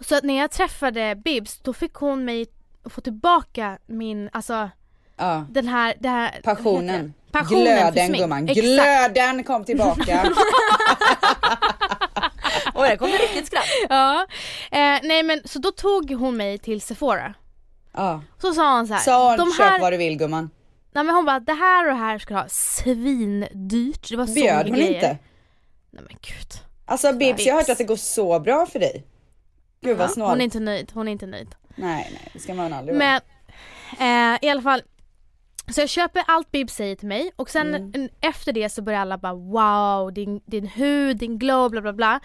[0.00, 2.46] Så att när jag träffade Bibs då fick hon mig
[2.90, 4.70] få tillbaka min, alltså
[5.16, 5.44] Ja.
[5.50, 7.14] den här, det här Passionen.
[7.32, 8.48] Passionen Glöden gumman.
[8.48, 8.64] Exakt.
[8.66, 10.32] Glöden kom tillbaka.
[12.74, 13.64] Oj, det kom riktigt skratt.
[13.88, 14.26] Ja.
[14.70, 17.34] Eh, nej men så då tog hon mig till Sephora.
[17.92, 18.22] ja.
[18.40, 19.00] Så sa hon så här.
[19.00, 20.50] Sa hon de köp här, vad du vill gumman.
[20.92, 24.08] nej men hon bara det här och det här ska du ha svindyrt.
[24.10, 24.94] Det var så Bjöd mycket hon grejer.
[24.94, 25.18] inte?
[25.90, 26.48] Nej men gud.
[26.86, 29.04] Alltså Bibs, jag har hört att det går så bra för dig.
[29.80, 30.30] Gud vad Ja, snålt.
[30.30, 31.54] hon är inte nöjd, hon är inte nöjd.
[31.74, 33.20] Nej nej, det ska man aldrig vara.
[33.98, 34.82] Men eh, i alla fall
[35.74, 38.08] så jag köper allt Bib säger till mig och sen Mm.
[38.20, 42.20] efter det så börjar alla bara wow din, din hud, din glow bla bla bla.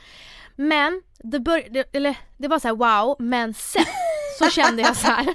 [0.56, 3.84] Men det, bör, det, eller, det var så här wow men sen
[4.39, 5.26] så kände jag så här.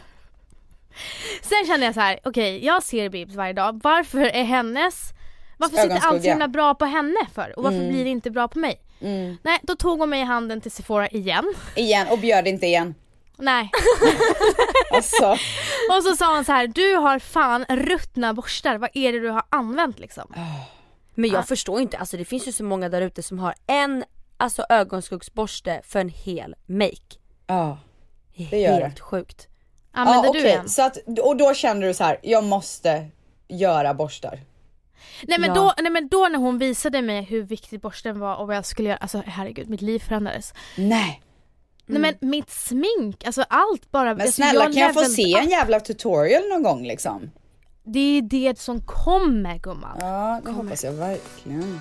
[1.43, 5.11] Sen kände jag så här: okej jag ser Bibs varje dag, varför är hennes
[5.59, 7.89] varför sitter allt så himla bra på henne för och varför Mm.
[7.93, 8.81] blir det inte bra på mig?
[9.01, 9.37] Mm.
[9.43, 11.55] Nej då tog hon mig i handen till Sephora igen.
[11.77, 12.95] Igen och bjöd inte igen.
[13.37, 13.71] Nej.
[14.93, 15.37] Alltså.
[15.97, 19.29] Och så sa hon så här: du har fan ruttna borstar, vad är det du
[19.29, 20.33] har använt liksom?
[21.15, 21.43] Men jag Ah.
[21.43, 24.05] förstår inte, alltså det finns ju så många där ute som har en
[24.37, 27.17] alltså ögonskuggsborste för en hel make.
[27.47, 27.79] Ja.
[28.37, 29.49] Det är Det gör helt sjukt.
[29.93, 30.53] Använder ja, du okej.
[30.53, 30.69] en?
[30.69, 33.07] Så att, och då kände du så här, jag måste
[33.49, 34.41] göra borstar.
[35.23, 35.55] Nej men, Ja.
[35.55, 38.67] då, nej men då när hon visade mig hur viktig borsten var och vad jag
[38.67, 40.55] skulle göra, alltså herregud mitt liv förändrades.
[40.77, 41.23] Nej.
[41.87, 44.15] Nej men mitt smink, alltså allt bara.
[44.15, 47.31] Men alltså, snälla kan jag få se en jävla tutorial någon gång liksom?
[47.85, 49.97] Det är det som kommer gumman.
[50.01, 51.81] Ja, det hoppas jag verkligen.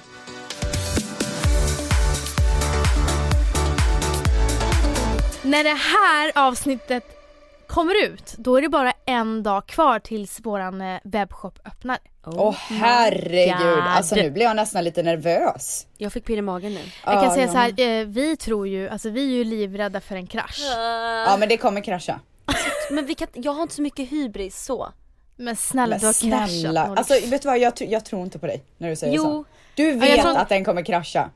[5.43, 7.16] När det här avsnittet
[7.67, 11.97] kommer ut, då är det bara en dag kvar tills våran eh, webbshop öppnar.
[12.25, 13.79] Åh herregud, God.
[13.83, 15.87] alltså nu blir jag nästan lite nervös.
[15.97, 16.79] Jag fick pirr i magen nu.
[17.05, 17.51] Jag kan Ja, säga ja.
[17.51, 20.59] så här, eh, vi tror ju, alltså vi är ju livrädda för en krasch.
[21.27, 22.19] Ja men det kommer krascha.
[22.91, 24.89] Men vi kan, jag har inte så mycket hybris så.
[25.35, 26.49] Men snälla Men du har kraschat.
[26.59, 26.97] snälla, Nordic.
[27.11, 29.23] alltså vet du vad jag, jag tror inte på dig när du säger Jo.
[29.23, 29.45] så.
[29.75, 31.29] Du vet tror- att den kommer krascha.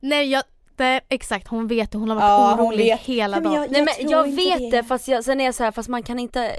[0.00, 0.42] Nej jag,
[0.78, 3.00] det, exakt hon vet det, hon har varit Ja, orolig vet.
[3.00, 3.62] hela Ja, men dagen.
[3.62, 6.02] jag- Nej men jag vet det, fast jag, sen är jag så här, fast man
[6.02, 6.56] kan inte,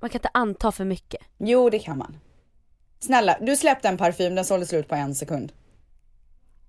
[0.00, 1.20] man kan inte anta för mycket.
[1.38, 2.16] Jo det kan man.
[3.00, 5.52] Snälla, du släppte en parfym, den sålde slut på en sekund.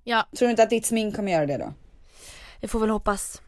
[0.03, 1.73] Ja, Tror du inte att ditt smink kommer göra det då?
[2.59, 3.41] Jag får väl hoppas.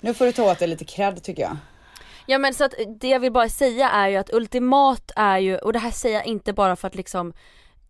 [0.00, 1.56] Nu får du ta åt dig lite cred tycker jag.
[2.26, 5.58] Ja men så att det jag vill bara säga är ju att ultimat är ju,
[5.58, 7.32] och det här säger jag inte bara för att liksom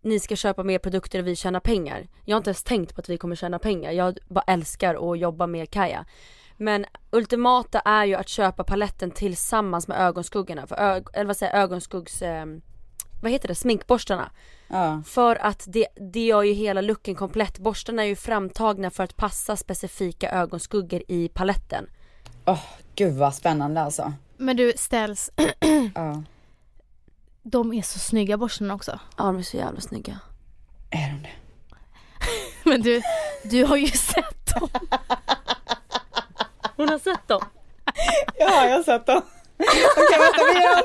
[0.07, 2.07] ni ska köpa mer produkter och vi tjänar pengar.
[2.25, 5.19] Jag har inte ens tänkt på att vi kommer tjäna pengar, jag bara älskar att
[5.19, 6.05] jobba med Kaja.
[6.57, 11.53] Men ultimata är ju att köpa paletten tillsammans med ögonskuggorna, för ö- eller vad säger
[11.61, 12.45] ögonskuggs, eh,
[13.21, 14.31] vad heter det, sminkborstarna.
[14.67, 15.01] Ja.
[15.05, 17.59] För att det, det gör ju hela looken komplett.
[17.59, 21.89] Borstarna är ju framtagna för att passa specifika ögonskuggor i paletten.
[22.45, 22.63] Åh
[22.95, 24.13] gud vad spännande alltså.
[24.37, 25.31] men du ställs,
[25.95, 26.23] Ja.
[27.51, 28.99] De är så snygga borstarna också.
[29.17, 30.19] Ja de är så jävla snygga.
[30.91, 31.29] Är de det?
[32.69, 33.01] Men du,
[33.43, 34.69] du har ju sett dem.
[36.75, 37.41] Hon har sett dem.
[38.39, 39.21] Ja jag har sett dem.
[39.97, 40.83] Okej vänta vi gör.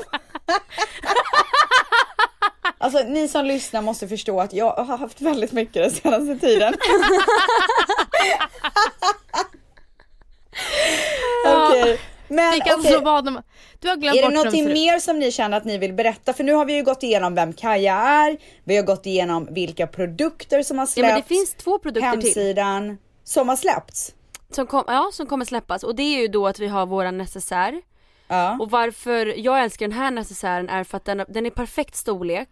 [2.78, 6.74] Alltså ni som lyssnar måste förstå att jag har haft väldigt mycket den senaste tiden.
[11.46, 12.00] Okej,
[12.32, 12.90] men Vi kan okej.
[12.92, 13.42] slå vad om...
[13.78, 14.72] Du har glömt Är det de någonting ut.
[14.72, 16.32] mer som ni känner att ni vill berätta?
[16.32, 19.86] För nu har vi ju gått igenom vem Kaja är, vi har gått igenom vilka
[19.86, 22.22] produkter som har Ja släppts, men det finns två produkter till.
[22.22, 24.14] hemsidan som har släppts.
[24.50, 27.18] Som, kom, ja, som kommer släppas och det är ju då att vi har våran
[27.18, 27.82] necessär.
[28.28, 28.56] Ja.
[28.60, 32.48] Och varför jag älskar den här necessären är för att den, den är perfekt storlek.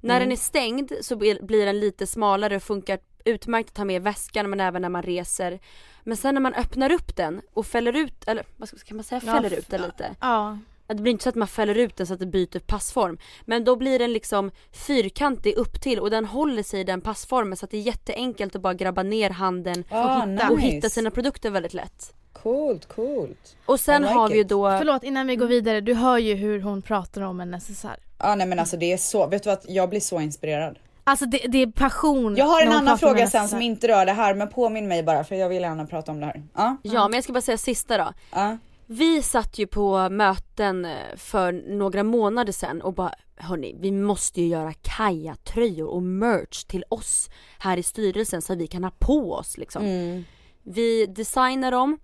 [0.00, 4.02] När den är stängd så blir den lite smalare och funkar utmärkt att ta med
[4.02, 5.58] väskan men även när man reser.
[6.04, 9.04] Men sen när man öppnar upp den och fäller ut, eller vad ska kan man
[9.04, 10.10] säga, Ja, fäller f- ut den lite?
[10.20, 10.58] Ja.
[10.88, 13.18] Ja, Det blir inte så att man fäller ut den så att det byter passform.
[13.44, 14.50] Men då blir den liksom
[14.86, 18.56] fyrkantig upp till och den håller sig i den passformen så att det är jätteenkelt
[18.56, 20.68] att bara grabba ner handen Ah, hitta- och nice.
[20.74, 22.14] hitta sina produkter väldigt lätt.
[22.32, 23.56] Coolt, coolt.
[23.66, 26.34] Och sen like har vi ju då, Förlåt innan vi går vidare, du hör ju
[26.34, 27.96] hur hon pratar om en necessär.
[28.18, 30.78] Ja nej men alltså det är så, vet du vad, jag blir så inspirerad.
[31.04, 32.36] Alltså det, det är passion.
[32.36, 35.02] Jag har en annan fråga en sen som inte rör det här men påminn mig
[35.02, 36.42] bara för jag vill gärna prata om det här.
[36.54, 38.12] Ja, ja men jag ska bara säga sista då.
[38.30, 38.58] ja.
[38.86, 44.40] Vi satt ju på möten eh, för några månader sedan och bara hörni, vi måste
[44.42, 48.90] ju göra Kaja-tröjor och merch till oss här i styrelsen så att vi kan ha
[48.98, 49.84] på oss liksom.
[49.84, 50.24] Mm.
[50.62, 51.98] Vi designar dem,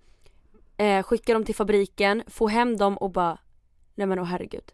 [0.77, 3.37] eh, skickar dem till fabriken, får hem dem och bara
[3.95, 4.71] Nej men åh herregud.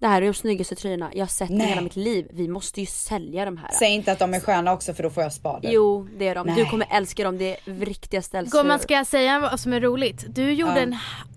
[0.00, 1.66] Det här är de snyggaste tröjorna jag har sett i Nej.
[1.66, 2.26] hela mitt liv.
[2.32, 3.70] Vi måste ju sälja de här.
[3.78, 5.70] Säg inte att de är sköna också för då får jag spader.
[5.72, 6.46] Jo det är de.
[6.46, 6.70] Du Nej.
[6.70, 7.38] kommer älska dem.
[7.38, 8.62] Det är riktiga ställsrör.
[8.62, 10.24] Gumman ska jag säga vad som är roligt?
[10.28, 10.78] Du gjorde Ja.
[10.80, 10.96] en,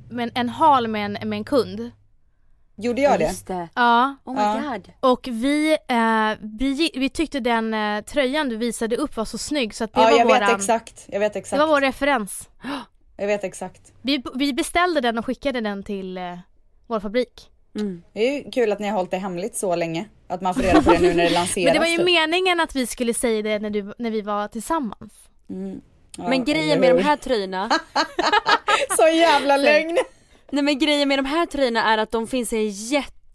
[0.10, 1.92] men en hal med en, med en kund.
[2.76, 3.26] Gjorde jag det?
[3.28, 3.70] Just det.
[3.76, 4.16] Ja.
[4.24, 4.62] Oh my Ja.
[4.72, 4.92] god.
[5.00, 9.76] Och vi, eh, vi, vi tyckte den eh, tröjan du visade upp var så snygg
[9.76, 11.60] så att det Ja var jag vet våran, exakt, jag vet det exakt.
[11.60, 12.50] var vår referens.
[13.18, 13.94] Jag vet exakt.
[14.02, 16.38] Vi, vi beställde den och skickade den till eh,
[16.88, 17.50] vår fabrik.
[17.80, 18.04] Mm.
[18.14, 20.06] Det är ju kul att ni har hållit det hemligt så länge.
[20.28, 21.66] Att man får reda på det nu när det lanseras.
[21.66, 22.06] Men det var ju typ.
[22.06, 25.14] meningen att vi skulle säga det när, du, när vi var tillsammans.
[25.50, 25.82] Mm.
[26.18, 27.70] Ja, Men grejen med de här tröjorna
[28.98, 29.98] Så jävla lögn!
[30.52, 32.72] Nej men grejen med de här tröjorna är att de finns i en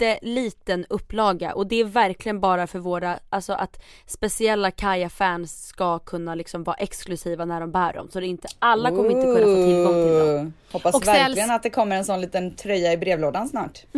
[0.01, 6.35] jätteliten upplaga och det är verkligen bara för våra, alltså att speciella Kaja-fans ska kunna
[6.35, 8.09] liksom vara exklusiva när de bär dem.
[8.11, 10.53] Så det är inte, alla kommer inte kunna få tillgång till dem.
[10.73, 13.83] Hoppas Och verkligen säljs- att det kommer en sån liten tröja i brevlådan snart.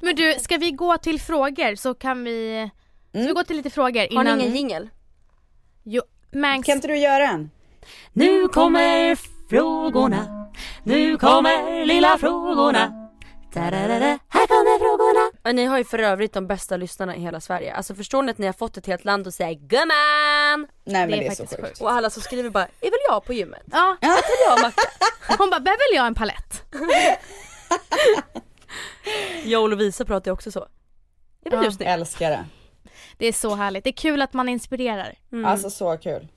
[0.00, 2.70] Men du, ska vi gå till frågor så kan vi...
[3.10, 4.38] Ska vi gå till lite frågor Har innan...
[4.38, 4.88] ni ingen jingel?
[5.84, 7.50] Jo, Mangs, Kan inte du göra en?
[8.12, 9.16] Nu kommer
[9.50, 10.50] frågorna,
[10.82, 13.08] nu kommer lilla frågorna.
[13.54, 14.18] Här kommer frågorna.
[15.42, 17.74] Ja, ni har ju för övrigt de bästa lyssnarna i hela Sverige.
[17.74, 20.66] Alltså förstår ni att ni har fått ett helt land och säger gumman?
[20.84, 21.60] Nej men Det är det är, så sjukt.
[21.66, 21.80] sjukt.
[21.80, 23.62] Och alla som skriver bara, är väl jag på gymmet?
[23.72, 24.08] Ja, Är
[24.46, 24.80] jag och Macke?
[25.38, 26.62] hon bara, behöver jag en palett?
[29.44, 30.60] Jag och Lovisa pratar ju också så.
[31.44, 31.62] Är det Ja.
[31.62, 31.88] du snygg?
[31.88, 32.44] Älskar det.
[33.18, 35.14] Det är så härligt, det är kul att man inspirerar.
[35.32, 35.44] Mm.
[35.44, 36.28] Alltså så kul.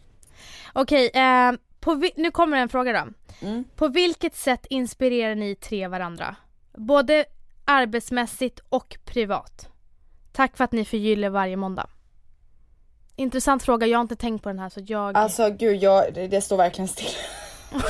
[0.74, 3.08] Okej, eh, på vi- nu kommer en fråga då.
[3.48, 3.64] Mm.
[3.76, 6.36] På vilket sätt inspirerar ni tre varandra?
[6.78, 7.26] Både
[7.72, 9.68] arbetsmässigt och privat.
[10.32, 11.90] Tack för att ni förgyller varje måndag.
[13.16, 15.18] Intressant fråga, jag har inte tänkt på den här så jag...
[15.18, 17.16] Alltså gud, jag, det, det står verkligen still.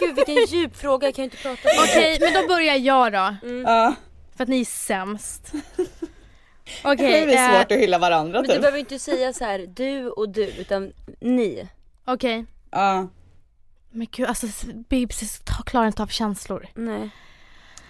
[0.00, 3.12] Gud vilken djup fråga, jag kan ju inte prata om Okej, men då börjar jag
[3.12, 3.36] då.
[3.64, 3.94] Ja,
[4.36, 5.52] För att ni är sämst.
[5.76, 5.92] det
[6.84, 8.60] Okej, blir eh, svårt att hylla varandra Men du typ.
[8.60, 11.68] behöver inte säga så här du och du utan ni.
[12.04, 12.44] okej.
[12.70, 13.08] Ja.
[13.92, 14.46] Men gud alltså
[14.88, 16.66] Bibs klarar inte av känslor.
[16.74, 17.10] Nej.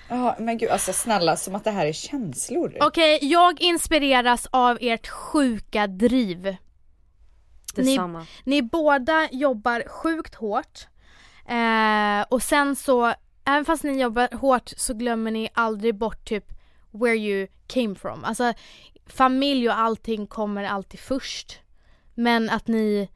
[0.08, 2.76] Ja men gud alltså snälla som att det här är känslor.
[2.80, 6.56] Okej, jag inspireras av ert sjuka driv.
[7.76, 8.26] Ni- Detsamma.
[8.44, 10.86] Ni båda jobbar sjukt hårt.
[11.48, 16.44] Eh, och sen så, även fast ni jobbar hårt så glömmer ni aldrig bort typ
[16.90, 18.24] where you came from.
[18.24, 18.52] Alltså
[19.06, 21.58] familj och allting kommer alltid först.
[22.14, 23.08] Men att ni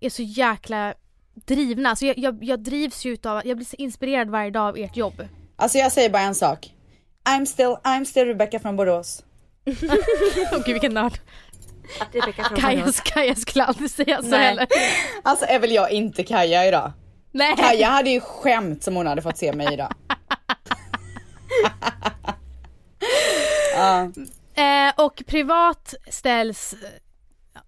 [0.00, 0.94] är så jäkla
[1.34, 1.88] drivna.
[1.88, 4.96] Alltså jag, jag, jag drivs ju utav, jag blir så inspirerad varje dag av ert
[4.96, 5.28] jobb.
[5.56, 6.74] Alltså jag säger bara en sak.
[7.28, 9.24] I'm still, I'm still Rebecca från Borås.
[10.52, 11.18] Åh gud vilken nörd.
[12.12, 13.00] Rebecka från Kaja, Borås.
[13.00, 14.40] Kaja skulle aldrig säga så Nej.
[14.40, 14.66] heller.
[15.22, 16.92] Alltså är väl jag inte Kaja idag?
[17.32, 17.56] Nej.
[17.56, 19.92] Kaja hade ju skämt som hon hade fått se mig idag.
[23.76, 24.10] Ja.
[24.54, 26.74] Eh, och privat ställs,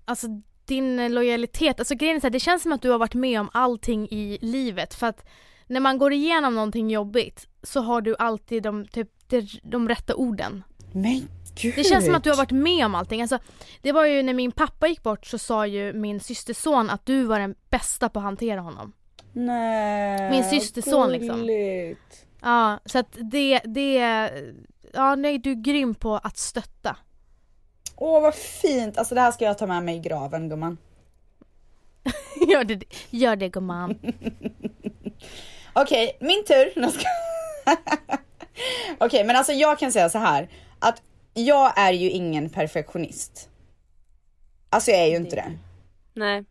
[0.04, 0.26] alltså
[0.66, 3.40] din lojalitet, alltså grejen är så här, det känns som att du har varit med
[3.40, 5.24] om allting i livet för att
[5.66, 10.14] när man går igenom någonting jobbigt så har du alltid de, typ, de, de rätta
[10.14, 10.64] orden.
[10.92, 11.28] Men
[11.60, 11.74] gud.
[11.76, 13.20] Det känns som att du har varit med om allting.
[13.20, 13.38] Alltså,
[13.82, 17.22] det var ju när min pappa gick bort så sa ju min systerson att du
[17.22, 18.92] var den bästa på att hantera honom.
[19.32, 20.30] Nej.
[20.30, 21.38] Min systerson, liksom.
[21.38, 22.26] gulligt.
[22.42, 23.94] Ja, så att det, det,
[24.92, 26.96] ja nej du är grym på att stötta.
[27.96, 30.78] Åh vad fint, alltså det här ska jag ta med mig i graven gumman.
[32.48, 32.80] Gör det,
[33.10, 33.98] gör det gumman.
[35.72, 36.88] Okej, min tur.
[36.90, 37.08] Ska-
[38.98, 41.02] Okej, men alltså jag kan säga så här att
[41.34, 43.48] jag är ju ingen perfektionist.
[44.70, 45.52] Alltså jag är ju inte det.
[46.14, 46.44] Nej.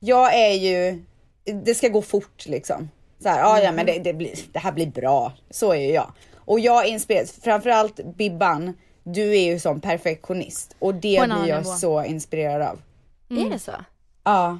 [0.00, 1.04] Jag är ju,
[1.64, 2.90] det ska gå fort liksom.
[3.22, 5.32] Så här, ja, ja men det, det, blir, det här blir bra.
[5.50, 6.12] Så är ju jag.
[6.36, 8.74] Och jag inspireras, framförallt Bibban,
[9.12, 11.70] du är ju som perfektionist och det blir jag nivå.
[11.74, 12.78] så inspirerad av.
[13.30, 13.46] Mm.
[13.46, 13.72] Är det så?
[14.24, 14.58] Ja.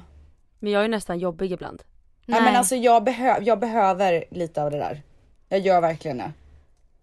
[0.59, 1.83] Men jag är nästan jobbig ibland.
[2.25, 2.41] Nej.
[2.41, 5.01] men alltså jag, behö- jag behöver lite av det där.
[5.49, 6.31] Jag gör verkligen det.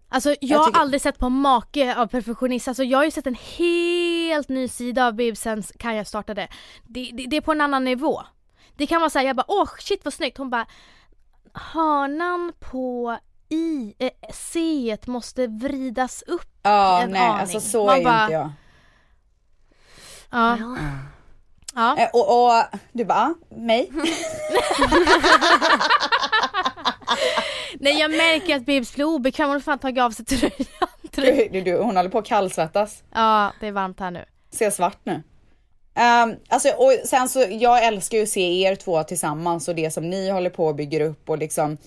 [0.09, 3.11] Alltså jag, Jag har tycker- aldrig sett på make av perfektionist, alltså jag har ju
[3.11, 6.47] sett en helt ny sida av Bibs sen Kaja startade.
[6.83, 8.21] Det, det, det är på en annan nivå.
[8.75, 10.65] Det kan vara såhär, jag bara åh shit vad snyggt, hon bara
[11.53, 13.17] hörnan på
[13.49, 16.47] i, eh, c måste vridas upp.
[16.63, 17.41] Ja, En nej aning.
[17.41, 18.49] alltså så Man är ju bara- inte jag.
[20.31, 20.57] Ja.
[21.75, 21.97] ja.
[21.97, 23.91] Eh, och, och du bara, ah, mig?
[27.79, 30.51] Nej jag märker att Bibs blir obekväm, hon har fan tagit av sig tröjan.
[31.11, 33.03] Du, du, du, hon håller på att kallsvettas.
[33.13, 34.25] Ja det är varmt här nu.
[34.51, 35.13] Ser svart nu.
[35.13, 39.91] Um, alltså, och sen så, jag älskar ju att se er två tillsammans och det
[39.91, 41.77] som ni håller på och bygger upp och liksom.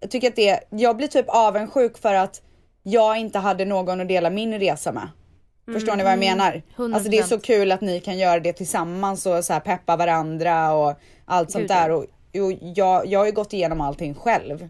[0.00, 2.42] Jag tycker att det, jag blir typ avundsjuk för att
[2.82, 5.08] jag inte hade någon att dela min resa med.
[5.72, 6.62] Förstår ni vad jag menar?
[6.76, 6.94] 100%.
[6.94, 10.72] Alltså det är så kul att ni kan göra det tillsammans och så peppa varandra
[10.72, 10.94] och
[11.24, 11.74] allt sånt Gud, ja.
[11.74, 11.90] där.
[11.90, 12.04] Och,
[12.44, 14.68] och jag, jag har ju gått igenom allting själv.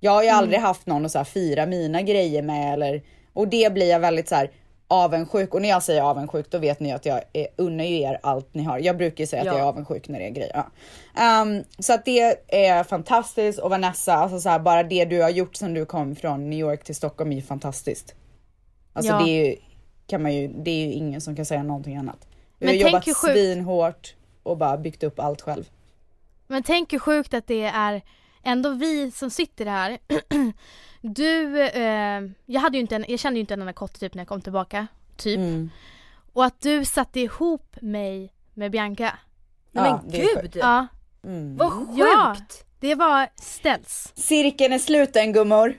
[0.00, 3.02] Jag har ju aldrig haft någon att så fira mina grejer med eller
[3.32, 4.50] och det blir jag väldigt så här
[4.88, 8.18] avundsjuk och när jag säger avundsjuk då vet ni att jag är, unnar ju er
[8.22, 8.78] allt ni har.
[8.78, 9.50] Jag brukar ju säga Ja.
[9.52, 10.52] att jag är avundsjuk när det är grejer.
[10.54, 10.66] Ja.
[11.22, 15.30] Ehm, så att det är fantastiskt och Vanessa, alltså så här, bara det du har
[15.30, 18.14] gjort sen du kom från New York till Stockholm är ju fantastiskt.
[18.92, 19.18] Alltså Ja.
[19.24, 19.56] det är ju,
[20.06, 22.26] kan man ju, det är ju ingen som kan säga någonting annat.
[22.58, 25.68] Du Men har tänk jobbat hur sjukt- svinhårt och bara byggt upp allt själv.
[26.46, 28.02] Men tänk hur sjukt att det är
[28.44, 29.98] ändå vi som sitter här.
[31.00, 34.14] Du, eh, jag, hade ju inte en, jag kände ju inte en enda kotte typ
[34.14, 34.86] när jag kom tillbaka.
[35.16, 35.38] Typ.
[35.38, 35.70] Mm.
[36.32, 39.18] Och att du satte ihop mig med Bianca.
[39.72, 40.56] Nej, Ja, men gud!
[40.56, 40.86] Ja,
[41.24, 41.56] Mm.
[41.56, 41.98] Vad sjukt!
[41.98, 42.36] Ja.
[42.80, 44.12] det var ställs.
[44.16, 45.74] Cirkeln är sluten gummor.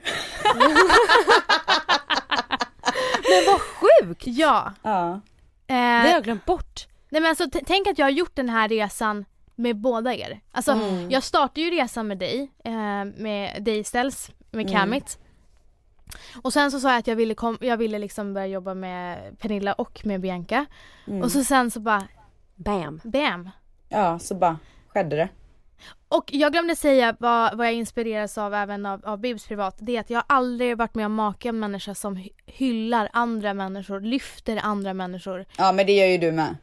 [3.30, 4.22] Men vad sjukt!
[4.26, 4.72] Ja.
[4.82, 5.12] Ja.
[5.12, 5.20] Eh,
[5.66, 6.86] Det har jag glömt bort.
[7.08, 10.40] nej men alltså tänk att jag har gjort den här resan med båda er.
[10.52, 11.10] Alltså Mm.
[11.10, 14.72] jag startade ju resan med dig, eh, med dig ställs, med Mm.
[14.80, 15.18] Kamit.
[16.42, 19.38] Och sen så sa jag att jag ville, kom, jag ville liksom börja jobba med
[19.38, 20.66] Pernilla och med Bianca.
[21.06, 21.22] Mm.
[21.22, 22.08] Och så sen så bara,
[22.54, 23.00] Bam!
[23.04, 23.50] bam!
[23.88, 25.28] ja, så bara skedde det.
[26.08, 29.76] Och jag glömde säga vad, vad jag inspireras av även av, av Bibs privat.
[29.80, 33.08] Det är att jag har aldrig varit med om make en människa som hy- hyllar
[33.12, 35.44] andra människor, lyfter andra människor.
[35.58, 36.56] Ja men det gör ju du med.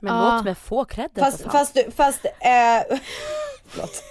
[0.00, 0.34] Men Ja.
[0.36, 2.96] låt mig få credden Fast, fast, du- fast, eh,
[3.66, 4.02] förlåt.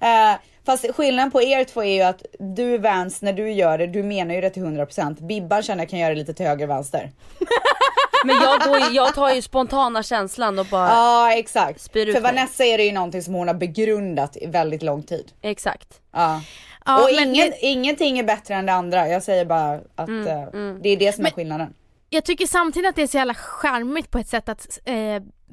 [0.00, 0.34] Eh,
[0.66, 4.02] fast skillnaden på er två är ju att du Vance, när du gör det, du
[4.02, 5.26] menar ju det till 100%.
[5.26, 7.10] Bibban känner jag kan göra det lite till höger och vänster.
[8.24, 11.80] Men jag, går ju, jag tar ju spontana känslan och bara, Ja exakt.
[11.80, 12.32] Spyr ut För mig.
[12.34, 15.32] Vanessa är det ju någonting som hon har begrundat i väldigt lång tid.
[15.42, 16.00] exakt.
[16.12, 16.40] Ja.
[16.86, 19.08] Ja, och men, ingen, men ingenting är bättre än det andra.
[19.08, 20.80] Jag säger bara att Mm, eh, mm.
[20.82, 21.74] det är det som Men- är skillnaden.
[22.10, 24.94] jag tycker samtidigt att det är så jävla charmigt på ett sätt att eh,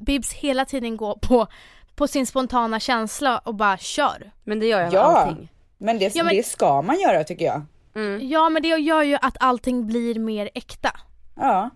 [0.06, 1.46] Bibs hela tiden går på,
[1.96, 4.32] på sin spontana känsla och bara kör.
[4.44, 5.02] Men det gör jag med Ja.
[5.02, 5.48] allting.
[5.78, 7.62] Men det, Ja, men- det ska man göra tycker jag.
[7.94, 8.28] Mm.
[8.28, 10.90] Ja men det gör ju att allting blir mer äkta.
[11.36, 11.70] Ja.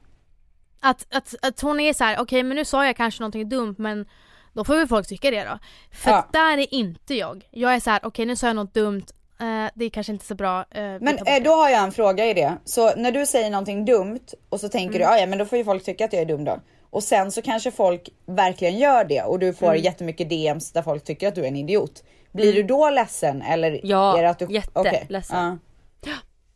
[0.80, 3.74] Att, att, att hon är så här: okej men nu sa jag kanske någonting dumt
[3.78, 4.06] men
[4.52, 5.58] då får väl folk tycka det då.
[5.92, 6.16] För Ja.
[6.18, 7.48] att där är inte jag.
[7.50, 9.02] Jag är så här: okej nu sa jag något dumt,
[9.40, 10.60] eh, det är kanske inte så bra.
[10.60, 12.56] eh, Men eh, det." då har jag en fråga i det.
[12.64, 15.08] Så när du säger någonting dumt och så tänker Mm.
[15.08, 16.60] du, "Ah, ja men då får ju folk tycka att jag är dum då.
[16.96, 19.82] Och sen så kanske folk verkligen gör det och du får Mm.
[19.82, 22.04] jättemycket DMs där folk tycker att du är en idiot.
[22.32, 24.46] Blir du då ledsen eller Ja, är det att du...
[24.50, 25.58] jätteledsen.
[26.04, 26.12] ja.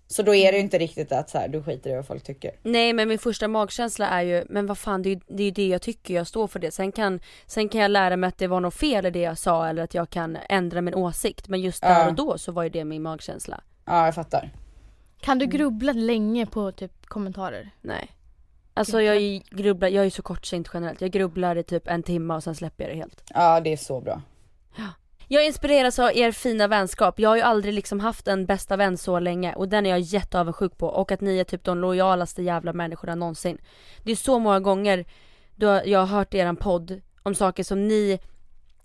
[0.07, 2.23] Så då är det ju inte riktigt att så här, du skiter i vad folk
[2.25, 2.51] tycker.
[2.63, 5.45] Nej men min första magkänsla är ju, men vad fan det är ju det, är
[5.45, 6.71] ju det jag tycker, jag står för det.
[6.71, 9.39] Sen kan, sen kan jag lära mig att det var något fel i det jag
[9.39, 11.49] sa eller att jag kan ändra min åsikt.
[11.49, 12.09] Men just där Ja.
[12.09, 13.61] och då så var ju det min magkänsla.
[13.87, 14.51] Ja jag fattar.
[15.21, 17.71] Kan du grubbla länge på typ kommentarer?
[17.81, 18.09] Nej.
[18.75, 21.01] Alltså jag grubblar, jag är ju så kortsynt generellt.
[21.01, 23.23] Jag grubblar i typ en timme och sen släpper jag det helt.
[23.35, 24.23] Ja det är så bra.
[25.33, 27.19] Jag inspireras av er fina vänskap.
[27.19, 30.01] Jag har ju aldrig liksom haft en bästa vän så länge och den är jag
[30.01, 33.59] jätteavundsjuk på och att ni är typ de lojalaste jävla människorna någonsin.
[34.05, 35.05] Det är så många gånger
[35.57, 38.19] då jag har hört eran podd om saker som ni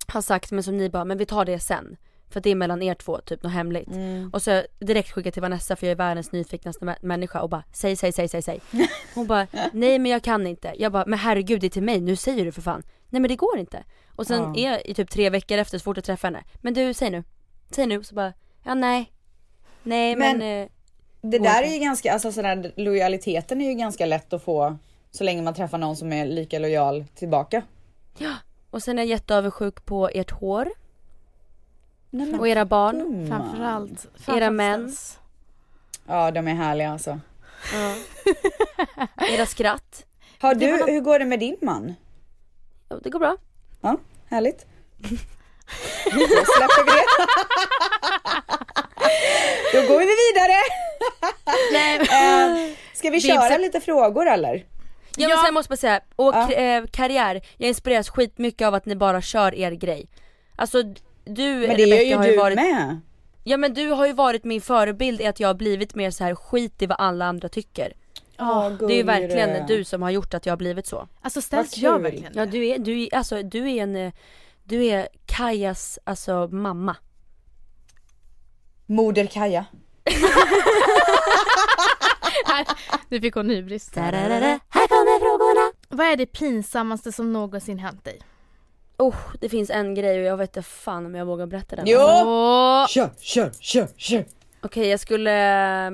[0.07, 1.97] har sagt men som ni bara, men vi tar det sen.
[2.29, 3.87] För att det är mellan er två, typ något hemligt.
[3.87, 4.29] Mm.
[4.33, 7.63] Och så direkt skickat till Vanessa för jag är världens nyfiknaste mä- människa och bara
[7.73, 8.61] säg, säg, säg, säg, säg.
[9.15, 10.73] Hon bara, nej men jag kan inte.
[10.77, 12.83] Jag bara, men herregud det är till mig, nu säger du för fan.
[13.09, 13.83] Nej men det går inte.
[14.15, 14.53] Och sen Ja.
[14.55, 17.09] är jag i typ tre veckor efter så fort jag träffar henne, men du säg
[17.09, 17.23] nu.
[17.71, 19.11] Säg nu, så bara, ja nej.
[19.83, 20.69] Nej men, Men- eh,
[21.21, 21.69] Det där inte.
[21.69, 24.77] är ju ganska, alltså sådär, lojaliteten är ju ganska lätt att få
[25.11, 27.61] så länge man träffar någon som är lika lojal tillbaka.
[28.69, 30.67] och sen är jag jätteavundsjuk på ert hår
[32.15, 32.97] Nej, men, och era barn.
[32.99, 33.27] gumman.
[33.27, 34.07] Framförallt.
[34.27, 34.95] Era män.
[36.07, 37.19] Ja de är härliga alltså.
[37.73, 37.95] Ja.
[39.27, 40.05] Era skratt.
[40.39, 41.95] Har du, hur går det med din man?
[42.89, 43.37] Ja, det går bra.
[43.81, 43.97] Ja,
[44.29, 44.65] härligt.
[46.05, 47.05] Då släpper vi det.
[49.73, 50.61] Då går vi vidare.
[51.71, 51.95] Nej.
[52.15, 54.53] Eh, ska vi köra inte- lite frågor eller?
[55.17, 55.43] Ja, men Ja.
[55.45, 56.51] sen måste jag säga, och Ja.
[56.51, 60.09] eh, karriär, jag inspireras skitmycket av att ni bara kör er grej.
[60.55, 60.83] Alltså
[61.25, 62.99] du Men det Rebecca ju har ju du varit, med.
[63.43, 66.23] ja men du har ju varit min förebild i att jag har blivit mer så
[66.23, 67.93] här skit i vad alla andra tycker.
[68.37, 71.07] Ja, Det är ju verkligen du som har gjort att jag har blivit så.
[71.21, 74.13] Alltså ställs Vad jag verkligen Ja du är, du alltså du är en, eh,
[74.63, 76.95] du är Kajas, alltså mamma.
[78.85, 79.65] Moder Kaja.
[83.09, 83.91] Nu fick hon hybris.
[84.69, 85.71] Här kommer frågorna!
[85.89, 88.19] Vad är det pinsammaste som någonsin hänt dig?
[88.97, 91.85] Oh, det finns en grej och jag vet inte fan om jag vågar berätta den.
[91.87, 91.99] Jo!
[91.99, 94.25] Åh, Kör, kör, kör, kör.
[94.61, 95.91] Okej jag skulle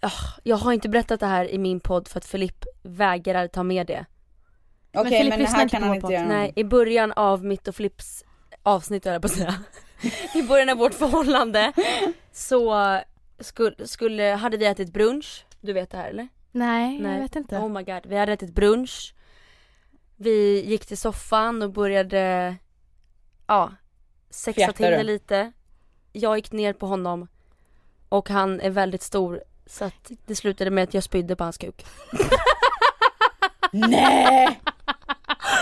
[0.00, 0.10] ah,
[0.42, 3.86] Jag har inte berättat det här i min podd för att Filip vägrar ta med
[3.86, 4.06] det.
[4.94, 7.68] Okej Filip men, lyssnar här inte kan han inte göra Nej, i början av mitt
[7.68, 8.24] och Filips
[8.62, 9.54] avsnitt höll jag på att säga.
[10.34, 11.72] I början av vårt förhållande
[12.32, 12.98] så
[13.40, 15.44] skulle, skulle, hade vi ätit brunch.
[15.60, 16.28] Du vet det här eller?
[16.52, 17.12] nej, Nej.
[17.12, 17.56] jag vet inte.
[17.56, 19.14] Oh my god, vi hade ätit brunch.
[20.20, 22.56] Vi gick till soffan och började,
[23.46, 23.72] ja,
[24.30, 25.52] sexa Fjärtar till det lite.
[26.12, 27.28] Jag gick ner på honom
[28.08, 31.58] och han är väldigt stor så att det slutade med att jag spydde på hans
[31.58, 31.86] kuk.
[33.72, 34.46] Nej!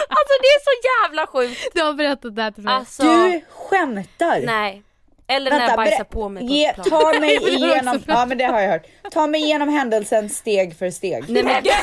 [0.08, 1.68] Alltså det är så jävla sjukt!
[1.74, 2.74] Du har berättat det här till mig.
[2.74, 4.40] Alltså, Du skämtar?
[4.46, 4.82] nej.
[5.28, 8.44] Eller när jag Vänta, bajsar på mig på ge, ta mig igenom, ja men det
[8.44, 8.86] har jag hört.
[9.12, 11.24] Ta mig igenom händelsen steg för steg.
[11.28, 11.64] Nej men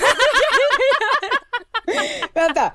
[2.34, 2.72] Vänta,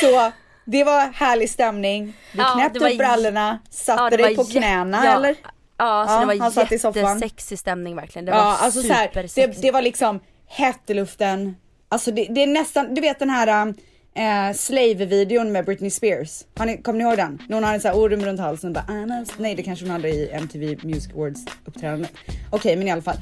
[0.00, 0.32] så
[0.64, 5.16] det var härlig stämning, du Ja, knäppte upp brallorna, satte Ja, dig på knäna ja,
[5.16, 5.36] eller?
[5.78, 8.24] Ja, så Ja, det var jättesexig stämning verkligen.
[8.26, 11.56] Det var Ja alltså så här, det, det var liksom hett i luften.
[11.88, 13.74] Alltså det, det är nästan, du vet den här
[14.14, 16.44] äh, Slave-videon med Britney Spears.
[16.56, 17.42] Har ni, kommer ni ihåg den?
[17.48, 19.92] När hon har en sån här orm runt halsen och bara Nej det kanske hon
[19.92, 22.12] hade i MTV Music Awards uppträdandet.
[22.50, 23.16] Okej men i alla fall.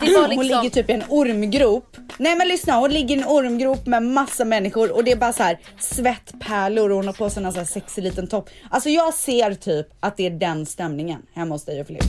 [0.00, 1.96] Det var Hon liksom- ligger typ i en ormgrop.
[2.16, 5.32] Nej men lyssna, hon ligger i en ormgrop med massa människor och det är bara
[5.32, 8.50] så här svettpärlor och hon har på sig en sån här sexig liten topp.
[8.70, 12.04] Alltså jag ser typ att det är den stämningen hemma hos dig och Filip.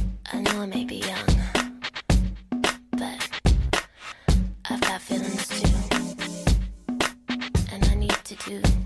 [8.36, 8.79] I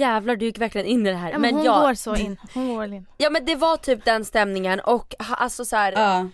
[0.00, 1.30] Jävlar du gick verkligen in i det här.
[1.30, 2.36] ja, men hon jag, går så in.
[2.54, 3.06] Hon går in.
[3.16, 6.28] Ja men det var typ den stämningen och alltså så här, Ja.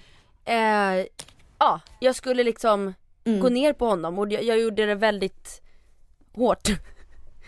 [0.53, 1.07] eh,
[1.59, 2.95] ja jag skulle liksom
[3.25, 3.41] Mm.
[3.41, 5.63] gå ner på honom och jag, jag gjorde det väldigt
[6.35, 6.69] hårt.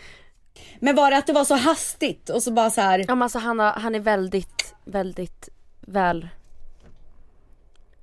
[0.79, 2.99] Men var det att det var så hastigt och så bara så här.
[2.99, 5.49] Ja men alltså han, har, han är väldigt, väldigt
[5.81, 6.29] väl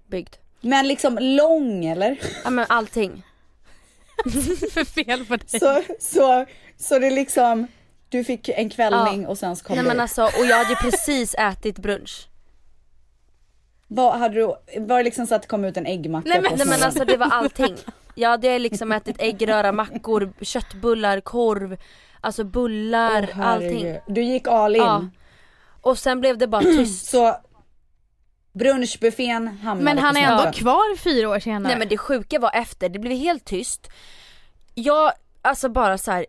[0.06, 0.34] byggd.
[0.60, 2.18] men liksom lång eller?
[2.44, 3.22] Ja men allting.
[4.72, 5.60] För fel på dig.
[5.60, 6.46] Så, så,
[6.76, 7.66] så det liksom,
[8.08, 9.88] du fick en kvällning och sen så kom Nej du.
[9.88, 12.28] men alltså och jag hade ju precis ätit brunch.
[13.88, 14.46] Vad hade du,
[14.80, 16.82] var det liksom så att det kom ut en äggmacka Nej, men- på Nej men
[16.82, 17.76] alltså det var allting.
[18.18, 21.76] Jag hade liksom ätit äggröra, mackor, köttbullar, korv,
[22.20, 23.98] alltså bullar, Åh, allting.
[24.06, 24.82] Du gick all in.
[24.82, 25.04] Ja.
[25.80, 27.10] Och sen blev det bara tyst.
[27.10, 27.36] Så
[28.52, 31.62] brunchbuffén hamnade Men han på är ändå kvar fyra år senare.
[31.68, 33.88] Nej men det sjuka var efter, det blev helt tyst.
[34.74, 36.26] Jag, alltså bara så här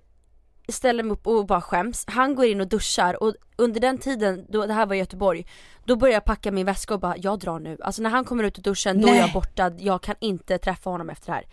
[0.67, 2.03] ställer mig upp och bara skäms.
[2.07, 5.45] Han går in och duschar och under den tiden, då, det här var i Göteborg,
[5.85, 7.77] då börjar jag packa min väska och bara jag drar nu.
[7.81, 10.89] Alltså när han kommer ut ur duschen då är jag borta, jag kan inte träffa
[10.89, 11.45] honom efter det här.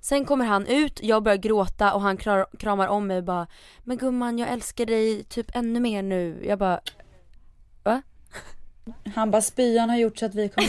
[0.00, 2.16] Sen kommer han ut, jag börjar gråta och han
[2.58, 3.46] kramar om mig och bara
[3.84, 6.44] Men gumman jag älskar dig typ ännu mer nu.
[6.44, 6.80] Jag bara
[9.14, 10.68] Han bara spyan har gjort så att vi kommer.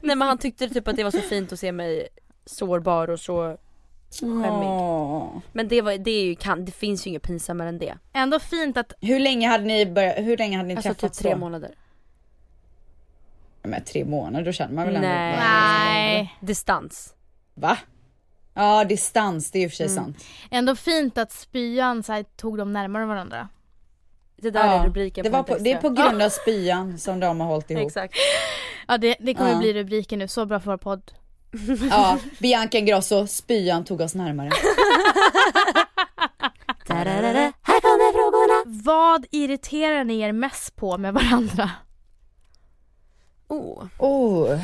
[0.06, 2.08] Nej men han tyckte typ att det var så fint att se mig
[2.46, 3.56] sårbar och så
[4.10, 4.68] skämmig.
[4.68, 5.38] Åh.
[5.52, 7.94] Men det, var, det, är ju, kan, det finns ju inget pinsammare än det.
[8.12, 11.18] Ändå fint att, Hur länge hade ni börjat, hur länge hade ni Alltså typ träffats
[11.18, 11.38] tre då?
[11.38, 11.70] månader.
[13.62, 15.36] Men tre månader, då känner man väl ändå Nej.
[15.38, 16.36] nej.
[16.40, 17.14] Distans.
[17.54, 17.78] Va?
[18.54, 19.96] Ja distans, det är och för sig Mm.
[20.04, 20.24] sant.
[20.50, 23.48] Ändå fint att spyan så här, tog dem närmare varandra.
[24.36, 26.98] Det där Ja, är rubriken det, var ett på, det är på grund av spyan
[26.98, 27.82] som de har hållit ihop.
[27.86, 28.14] Exakt.
[28.88, 29.58] Ja det, det kommer Ja.
[29.58, 31.12] bli rubriken nu, så bra för vår podd.
[31.90, 34.50] Ja, Bianca Ingrosso, spyan tog oss närmare.
[36.86, 38.62] Tararara, här kommer frågorna.
[38.84, 41.70] Vad irriterar ni er mest på med varandra?
[43.48, 43.84] Oh.
[43.98, 44.58] Oh.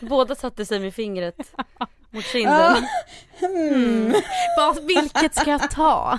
[0.00, 1.36] Båda satte sig med fingret
[2.10, 2.86] mot kinden.
[4.56, 6.18] Vad, vilket ska jag ta?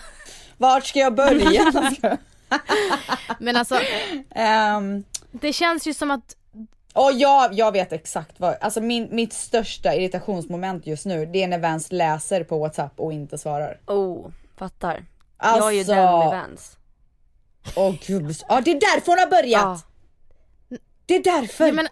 [0.57, 1.71] Vart ska jag börja?
[3.39, 3.79] Men alltså,
[4.35, 6.36] Ehm, Det känns ju som att
[6.97, 11.47] Och jag, jag vet exakt vad, alltså min, mitt största irritationsmoment just nu det är
[11.47, 13.79] när Vans läser på WhatsApp och inte svarar.
[13.87, 15.05] Oh, fattar.
[15.37, 16.77] Alltså, Jag är ju den med Vans.
[17.75, 19.85] Åh gud, ja det är därför hon har börjat!
[20.69, 20.79] Ja.
[21.05, 21.67] Det är därför!
[21.67, 21.87] Ja, men,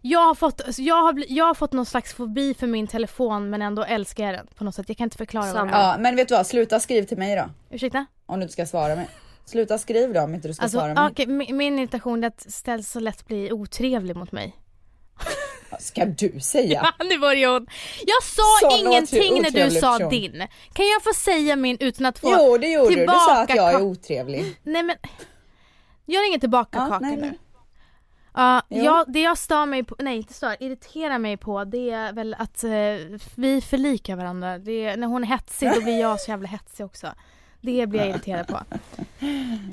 [0.00, 2.86] jag, har fått, alltså, jag, har bli, jag har fått någon slags fobi för min
[2.86, 4.88] telefon men ändå älskar jag den på något sätt.
[4.88, 5.70] Jag kan inte förklara vad Samma.
[5.70, 5.92] det är.
[5.92, 7.50] Ja men vet du vad, sluta skriv till mig då.
[7.70, 8.06] Ursäkta?
[8.26, 9.08] Om du inte ska svara mig.
[9.46, 11.12] Sluta skriv då om inte du ska Alltså, svara ja, mig.
[11.12, 14.56] okej, min, min irritation är att Ställs så lätt blir otrevlig mot mig.
[15.80, 16.92] Ska du säga?
[16.98, 17.66] Ja, nu börjar hon.
[18.06, 20.10] Jag sa Sån ingenting när du sa person.
[20.10, 20.32] din.
[20.72, 23.54] Kan jag få säga min utan att få Jo det gjorde du, du sa att
[23.54, 24.56] jag är tillbaka- otrevlig.
[24.62, 24.96] Nej men,
[26.06, 27.22] gör ingen tillbaka Ja, nej, nu.
[27.22, 27.38] nej.
[28.68, 32.34] Ja, det jag stör mig på, nej inte stör, irriterar mig på det är väl
[32.38, 32.70] att eh,
[33.34, 34.58] vi förlikar varandra.
[34.58, 37.06] Det är, när hon är hetsig då blir jag så jävla hetsig också.
[37.66, 38.60] Det blir jag irriterad på.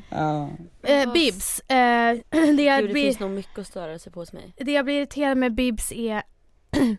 [0.09, 0.49] Ja.
[0.83, 4.19] Eh, Bibs, eh, det, jag Gud, det blir, finns nog mycket att störa sig på
[4.19, 4.53] hos mig.
[4.57, 6.23] det jag blir irriterad med Bibs är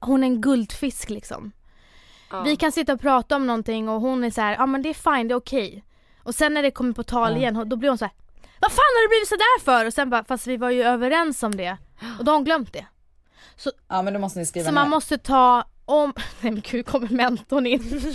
[0.00, 1.52] Hon är en guldfisk liksom.
[2.30, 2.42] Ja.
[2.42, 4.88] Vi kan sitta och prata om någonting och hon är så här, ja men det
[4.88, 5.84] är fine, det är okej.
[6.22, 7.38] Och sen när det kommer på tal Ja.
[7.38, 8.14] igen, då blir hon så här,
[8.60, 9.86] vad fan har du blivit sådär för?
[9.86, 11.76] Och sen bara, fast vi var ju överens om det.
[12.18, 12.86] Och då har hon glömt det.
[13.88, 14.74] ja men då måste ni skriva Så ner.
[14.80, 17.80] man måste ta om, nej men gud kommer mentorn in.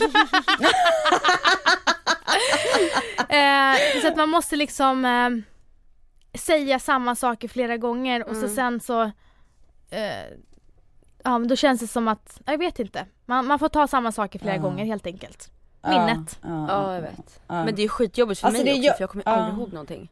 [3.30, 5.30] eh, så att man måste liksom eh,
[6.40, 8.56] säga samma saker flera gånger och så Mm.
[8.56, 9.02] sen så
[9.90, 10.24] eh,
[11.26, 13.06] Ja men då känns det som att, jag vet inte.
[13.26, 14.62] Man, man får ta samma saker flera Ja.
[14.62, 15.52] gånger helt enkelt.
[15.88, 16.40] Minnet.
[16.42, 17.40] Ja, Ja jag vet.
[17.48, 19.74] Men det är ju skitjobbigt för Alltså, mig också gör- för jag kommer aldrig ihåg
[19.74, 20.10] någonting.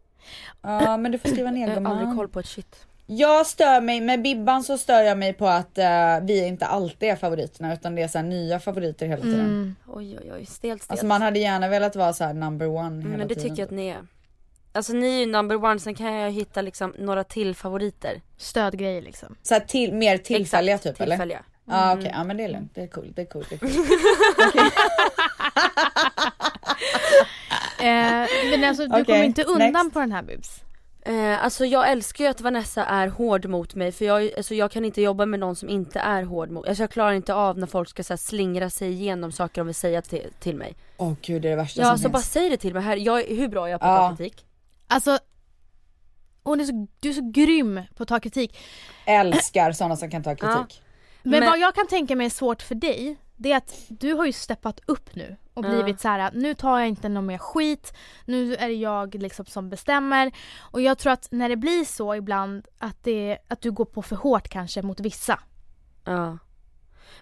[0.62, 2.18] ja men du får skriva ner Jag har aldrig gumman.
[2.18, 2.86] koll på ett shit.
[3.14, 7.10] Jag stör mig, med Bibban så stör jag mig på att eh, vi inte alltid
[7.10, 9.40] är favoriterna utan det är så här nya favoriter hela tiden.
[9.40, 9.76] Mm.
[9.88, 10.92] Oj oj oj, stelt stelt.
[10.92, 13.50] Alltså man hade gärna velat vara så här number one hela Mm, Men det tiden.
[13.50, 14.08] tycker jag att ni är.
[14.74, 18.22] Alltså ni är ju number one, sen kan jag hitta liksom några till favoriter.
[18.38, 19.36] Stödgrejer liksom.
[19.44, 21.16] Så här till, mer tillfälliga Exakt, typ eller?
[21.16, 21.44] tillfälliga.
[21.66, 23.46] Ja okej, ja men det är lugnt, det är cool, det är cool.
[23.50, 23.72] Det är cool.
[27.80, 29.94] Eh, men alltså du Okej, kommer inte undan next.
[29.94, 30.62] på den här Bibs.
[31.06, 34.72] Eh, alltså jag älskar ju att Vanessa är hård mot mig för jag, alltså jag
[34.72, 37.58] kan inte jobba med någon som inte är hård mot Alltså jag klarar inte av
[37.58, 40.76] när folk ska så här, slingra sig igenom saker de vill säga till, till mig.
[40.98, 42.32] Åh gud det är det värsta Ja som alltså bara finns.
[42.32, 44.06] säg det till mig här, jag, hur bra är jag på Ja.
[44.06, 44.46] att ta kritik?
[44.88, 45.20] Alltså
[46.44, 48.58] hon är så, du är så grym på att ta kritik.
[49.06, 50.82] Älskar sådana som kan ta kritik.
[51.24, 54.14] Men, Men- vad jag kan tänka mig är svårt för dig, det är att du
[54.14, 55.36] har ju steppat upp nu
[55.66, 57.94] och blivit så här: nu tar jag inte någon mer skit,
[58.26, 60.32] nu är det jag liksom som bestämmer.
[60.60, 64.02] Och jag tror att när det blir så ibland att, det, att du går på
[64.02, 65.40] för hårt kanske mot vissa.
[66.06, 66.38] Ja.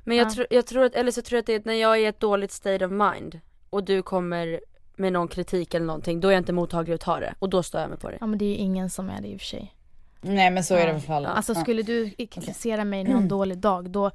[0.04, 0.32] Men jag, Ja.
[0.32, 2.06] tror, jag tror att, eller så tror jag att det är när jag är i
[2.06, 4.60] ett dåligt state of mind och du kommer
[4.96, 7.64] med någon kritik eller någonting, då är jag inte mottaglig att ta det och då
[7.64, 8.18] stör jag mig på det.
[8.20, 9.76] Ja men det är ju ingen som är det i och för sig.
[10.22, 11.30] Nej men så är det för alla.
[11.30, 14.12] Alltså skulle du kritisera mig någon dålig dag då,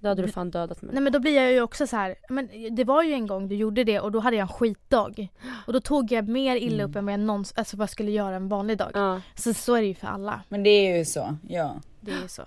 [0.00, 0.94] Då hade du fan dödat mig.
[0.94, 2.14] nej men då blir jag ju också så här.
[2.28, 5.28] men det var ju en gång du gjorde det och då hade jag en skitdag.
[5.66, 8.10] Och då tog jag mer illa upp än vad jag någonsin, alltså vad jag skulle
[8.10, 8.90] göra en vanlig dag.
[8.94, 9.20] Ja.
[9.34, 10.40] Så så är det ju för alla.
[10.48, 11.80] Men det är ju så, ja.
[12.00, 12.42] Det är ju så.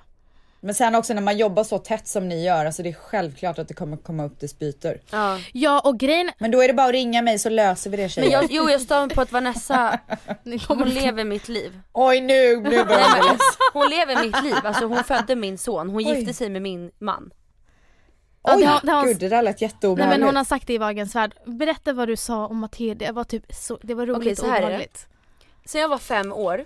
[0.64, 3.60] Men sen också när man jobbar så tätt som ni gör, alltså det är självklart
[3.60, 5.02] att det kommer komma upp dispyter.
[5.12, 5.39] Ja.
[5.54, 8.10] Ja och grejen, Men då är det bara att ringa mig så löser vi det
[8.10, 8.30] tjejer.
[8.30, 9.99] Men jag, jo jag stör mig på att Vanessa,
[10.68, 11.80] hon lever mitt liv.
[11.93, 13.38] Oj nu, nu börjar
[13.74, 16.04] hon lever mitt liv, alltså hon födde min son, hon Oj.
[16.04, 17.32] gifte sig med min man.
[18.44, 20.20] Ja, Oj, det har- det har- gud det där lät Nej jätteobehagligt.
[20.20, 21.34] men hon har sagt det i Vagens värld.
[21.46, 24.46] Berätta vad du sa om Matilda, det var typ så, det var roligt Okej, så
[24.46, 25.08] och här obehagligt.
[25.66, 26.66] Sen jag var fem år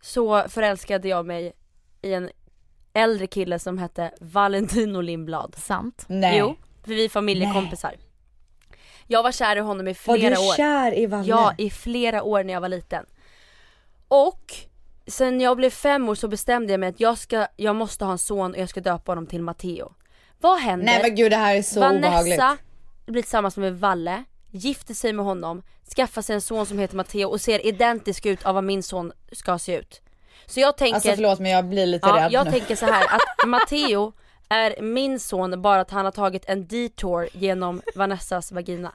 [0.00, 1.52] så förälskade jag mig
[2.02, 2.30] i en
[2.92, 5.54] äldre kille som hette Valentino Lindblad.
[5.58, 6.04] Sant.
[6.08, 6.38] Nej.
[6.38, 7.94] Jo, för vi är familjekompisar.
[9.06, 10.54] Jag var kär i honom i var flera du år.
[10.56, 11.28] kär i Valle?
[11.28, 13.06] Ja, i flera år när jag var liten.
[14.08, 14.54] Och
[15.06, 18.12] sen jag blev fem år så bestämde jag mig att jag, ska, jag måste ha
[18.12, 19.92] en son och jag ska döpa honom till Matteo.
[20.40, 20.86] Vad händer?
[20.86, 22.38] Nej men gud det här är så obehagligt.
[22.38, 22.56] Vanessa
[23.06, 25.62] blir tillsammans med Valle, gifter sig med honom,
[25.96, 29.12] skaffar sig en son som heter Matteo och ser identisk ut av vad min son
[29.32, 30.00] ska se ut.
[30.46, 32.50] Så jag tänker, Alltså förlåt men jag blir lite ja, rädd jag nu.
[32.52, 34.12] tänker så här att Matteo
[34.48, 38.92] är min son bara att han har tagit en detour genom Vanessas vagina.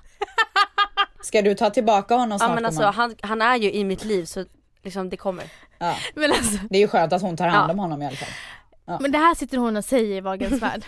[1.22, 2.94] Ska du ta tillbaka honom snart Ja men alltså gumman?
[2.96, 4.46] han, han är ju i mitt liv så
[4.84, 5.44] liksom det kommer.
[5.80, 5.96] ja.
[6.16, 7.74] Men alltså, Det är ju skönt att hon tar hand Ja.
[7.74, 8.98] om honom i alla fall.
[9.02, 10.84] men det här sitter hon och säger i Vagens värld.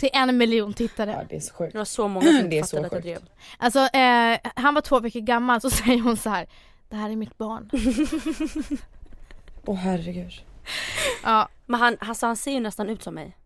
[0.00, 1.10] Till en miljon tittare.
[1.10, 1.72] Ja det är så sjukt.
[1.72, 3.18] Det var så många som Det fattade att jag drev.
[3.58, 6.46] Alltså eh, han var två veckor gammal så säger hon så här.
[6.88, 7.70] Det här är mitt barn.
[9.66, 10.32] Åh herregud.
[11.24, 13.36] Ja, Men han, alltså, han ser ju nästan ut som mig.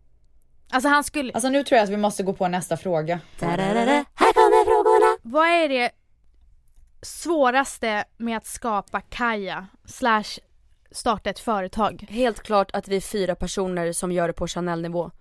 [0.69, 3.19] alltså han skulle, Alltså nu tror jag att vi måste gå på nästa fråga.
[3.39, 3.57] Här
[4.33, 5.17] kommer frågorna!
[5.23, 5.91] vad är det
[7.01, 10.39] svåraste med att skapa Kaja slash
[10.91, 12.05] starta ett företag?
[12.09, 15.11] Helt klart att vi är fyra personer som gör det på Chanel-nivå.
[15.13, 15.19] Ja,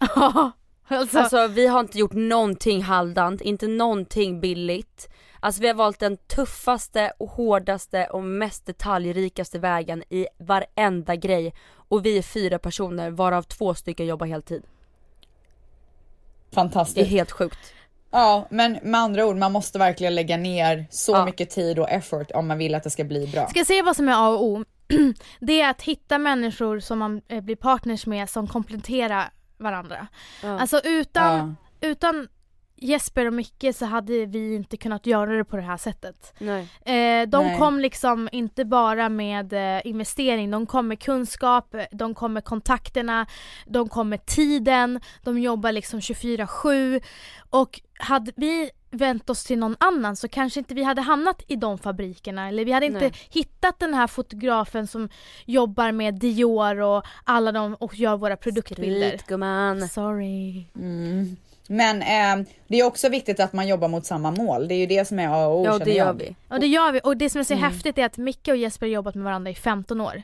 [0.88, 5.08] alltså, Alltså vi har inte gjort någonting halvdant, inte någonting billigt.
[5.40, 11.54] Alltså vi har valt den tuffaste och hårdaste och mest detaljrikaste vägen i varenda grej.
[11.88, 14.62] Och vi är fyra personer varav två stycken jobbar heltid.
[14.62, 17.10] Det är Fantastiskt.
[17.10, 17.58] helt sjukt.
[18.10, 21.24] Ja, men med andra ord, man måste verkligen lägga ner så Ja.
[21.24, 23.46] mycket tid och effort om man vill att det ska bli bra.
[23.48, 24.64] Ska jag säga vad som är A och O?
[25.40, 29.30] Det är att hitta människor som man eh, blir partners med som kompletterar
[29.60, 30.06] varandra.
[30.42, 30.60] Ja.
[30.60, 31.88] Alltså utan, Ja.
[31.88, 32.28] utan
[32.80, 36.34] Jesper och Micke så hade vi inte kunnat göra det på det här sättet.
[36.38, 36.60] Nej.
[36.84, 37.58] Eh, de Nej.
[37.58, 43.26] kom liksom inte bara med eh, investering, de kom med kunskap, de kom med kontakterna,
[43.66, 47.02] de kom med tiden, de jobbar liksom 24-7
[47.50, 51.56] och hade vi vänt oss till någon annan så kanske inte vi hade hamnat i
[51.56, 53.12] de fabrikerna eller vi hade inte Nej.
[53.30, 55.08] hittat den här fotografen som
[55.46, 59.08] jobbar med Dior och alla de och gör våra produktbilder.
[59.08, 59.88] Skryt gumman.
[59.88, 60.66] Sorry.
[60.74, 61.36] Mm.
[61.72, 64.68] Men eh, det är också viktigt att man jobbar mot samma mål.
[64.68, 66.14] Det är ju det som är A och O Ja det gör jag.
[66.14, 66.36] vi.
[66.48, 67.64] Och det gör vi och det som är så Mm.
[67.64, 70.22] häftigt är att Micke och Jesper har jobbat med varandra i 15 år.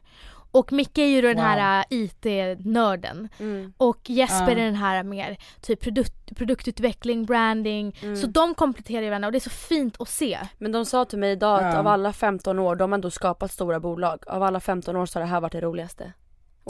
[0.51, 1.45] Och Micke är ju den Wow.
[1.45, 3.73] här äh, IT-nörden Mm.
[3.77, 4.51] och Jesper Ja.
[4.51, 7.97] är den här mer typ produkt, produktutveckling, branding.
[8.03, 8.17] Mm.
[8.17, 10.39] Så de kompletterar ju varandra och det är så fint att se.
[10.59, 11.79] Men de sa till mig idag att Ja.
[11.79, 14.19] av alla 15 år, de har ändå skapat stora bolag.
[14.27, 16.13] Av alla 15 år så har det här varit det roligaste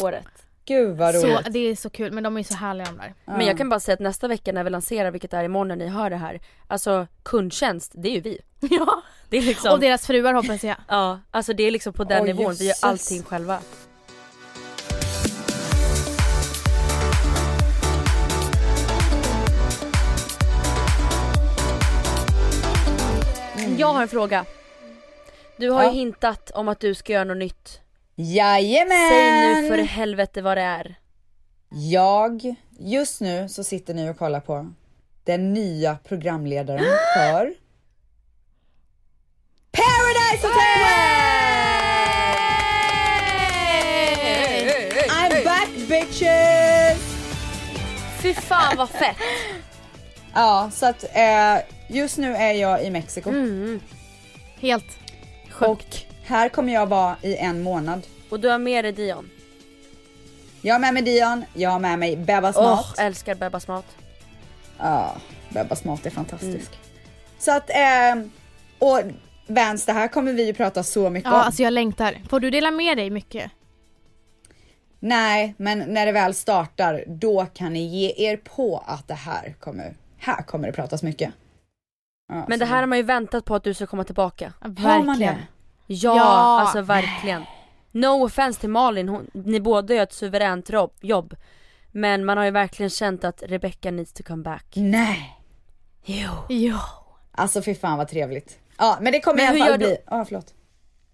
[0.03, 0.46] året.
[0.67, 1.45] Gud vad roligt.
[1.45, 3.15] Så det är så kul men de är så härliga de där.
[3.25, 3.37] Ja.
[3.37, 5.77] Men jag kan bara säga att nästa vecka när vi lanserar, vilket är imorgon när
[5.77, 8.39] ni hör det här, alltså kundtjänst, det är ju vi.
[8.71, 9.03] Ja.
[9.29, 10.77] Det är liksom, Och deras fruar hoppas jag.
[10.89, 13.59] ja, alltså det är liksom på den Åh, nivån, vi gör allting själva.
[23.79, 24.45] Jag har en fråga.
[25.57, 25.89] Du har Ja.
[25.91, 27.81] ju hintat om att du ska göra något nytt.
[28.19, 29.09] Jajamän!
[29.11, 30.95] Säg nu för helvete vad det är.
[31.69, 34.73] Jag, just nu så sitter ni och kollar på
[35.25, 36.85] den nya programledaren
[37.17, 37.55] för
[39.71, 40.83] Paradise Hotel!
[45.11, 46.99] I'm back bitches!
[48.23, 49.17] Fy fan vad fett!
[50.35, 51.57] Ja, så att eh,
[51.89, 53.81] just nu är jag i Mexiko Mm.
[54.61, 54.99] Helt
[55.61, 58.07] och här kommer jag vara i en månad.
[58.31, 59.31] Och du har med dig Dion.
[60.63, 62.99] Jag har med mig Dion, jag har med mig Bebbas Åh, mat.
[62.99, 63.85] älskar Bebbas mat.
[64.79, 65.17] Ja,
[65.49, 66.71] Bebbas mat är fantastisk.
[67.39, 68.23] Så att, eh,
[68.79, 69.01] och
[69.49, 71.41] Vans, det här kommer vi ju prata så mycket Ja om.
[71.41, 72.19] alltså jag längtar.
[72.29, 73.51] Får du dela med dig mycket?
[75.01, 79.55] Nej, men när det väl startar, då kan ni ge er på att det här
[79.61, 81.31] kommer, här kommer det pratas mycket.
[82.29, 84.53] Ja, Men det här har man ju väntat på att du ska komma tillbaka.
[84.61, 85.37] Har man det?
[85.87, 86.61] Ja, Ja.
[86.61, 87.43] alltså verkligen.
[87.93, 90.71] No offense till Malin, hon, ni båda gör ett suveränt
[91.01, 91.35] jobb.
[91.93, 94.67] Men man har ju verkligen känt att Rebecca needs to come back.
[94.77, 95.37] Nej,
[96.05, 96.31] Jo.
[96.49, 96.81] Ja.
[97.33, 98.59] alltså fy fan vad trevligt.
[98.79, 100.55] Ja, men det kommer Men i alla fall bli, ja förlåt.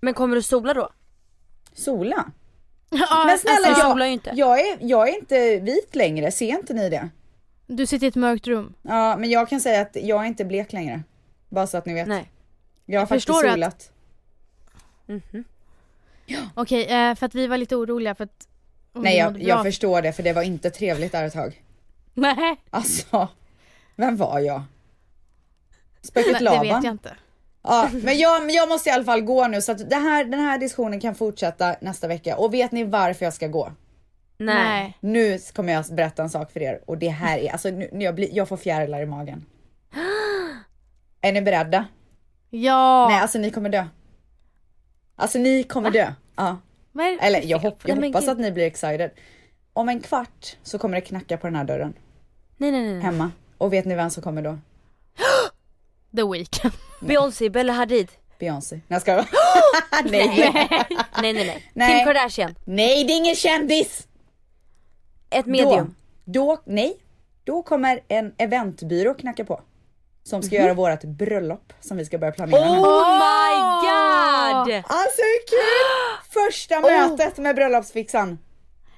[0.01, 0.89] Men kommer du sola då?
[1.73, 2.25] Sola?
[2.91, 4.31] ja Men snälla alltså, jag, solar ju inte.
[4.35, 7.09] jag, är, jag är inte vit längre, ser inte ni det?
[7.67, 8.75] Du sitter i ett mörkt rum.
[8.83, 11.03] Ja, men jag kan säga att jag är inte blek längre.
[11.49, 12.09] Bara så att ni vet.
[12.09, 12.31] Nej.
[12.87, 13.92] Jag har faktiskt Förstår du att-
[15.21, 15.33] solat.
[15.33, 16.51] Mhm.
[16.55, 18.49] Okej, eh, för att vi var lite oroliga för att
[18.93, 21.63] Nej jag, jag förstår det för det var inte trevligt där ett tag.
[22.15, 23.29] Nej, Alltså,
[23.97, 24.63] vem var jag?
[26.03, 26.67] Spöket nej det Laban?
[26.67, 27.15] vet jag inte.
[27.63, 30.41] Ja, men jag, jag måste i alla fall gå nu så att det här, den
[30.41, 32.37] här diskussionen kan fortsätta nästa vecka.
[32.37, 33.73] Och vet ni varför jag ska gå?
[34.39, 34.99] Nej.
[35.01, 38.05] Nu kommer jag berätta en sak för er och det här är, alltså nu, nu
[38.05, 39.47] jag, blir, jag får fjärilar i magen.
[41.21, 41.85] Är ni beredda?
[42.51, 43.09] Ja.
[43.09, 43.87] Nej alltså ni kommer dö.
[45.17, 46.13] Alltså ni kommer dö.
[46.37, 46.59] Ja.
[47.21, 48.09] Eller jag, hopp, jag dig?
[48.09, 49.11] hoppas att ni blir excited.
[49.73, 51.95] Om en kvart så kommer det knacka på den här dörren
[52.57, 52.93] Nej nej nej.
[52.93, 53.03] nej.
[53.03, 53.31] hemma.
[53.59, 54.59] Och vet ni vem som kommer då?
[56.17, 56.73] The Weeknd.
[57.01, 58.09] Beyoncé, Bella Hadid.
[58.39, 58.75] Beyoncé.
[58.75, 59.29] Nej jag skojar.
[60.05, 60.51] Nej.
[61.23, 61.71] Nej nej nej.
[61.75, 61.99] Nej.
[61.99, 62.55] Kim Kardashian.
[62.65, 64.09] Nej det är ingen kändis!
[65.31, 65.95] Ett medium.
[66.25, 66.97] Då, då, nej.
[67.45, 69.61] Då kommer en eventbyrå knacka på.
[70.25, 72.79] Som ska göra vårat bröllop som vi ska börja planera nu.
[72.79, 74.83] Oh my god!
[74.87, 76.23] Alltså hur kul!
[76.31, 78.39] Första mötet med bröllopsfixan.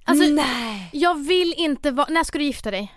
[0.04, 0.88] Alltså, Nej.
[0.92, 2.06] jag vill inte vara...
[2.10, 2.92] När ska du gifta dig?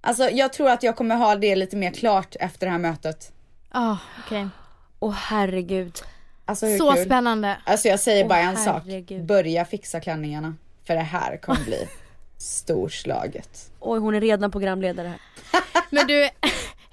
[0.00, 3.32] Alltså jag tror att jag kommer ha det lite mer klart efter det här mötet.
[3.70, 3.96] Ah,
[4.26, 4.48] okej.
[5.00, 5.98] Åh herregud.
[6.44, 7.04] Alltså hur Så kul?
[7.04, 7.56] spännande.
[7.66, 9.18] Alltså jag säger bara en herregud.
[9.20, 9.26] sak.
[9.26, 10.54] Börja fixa klänningarna.
[10.86, 11.88] För det här kommer bli
[12.38, 13.70] storslaget.
[13.80, 15.20] Oj hon är redan programledare här.
[15.90, 16.28] Men du,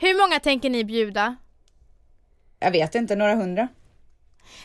[0.02, 1.36] hur många tänker ni bjuda?
[2.60, 3.68] Jag vet inte, några hundra.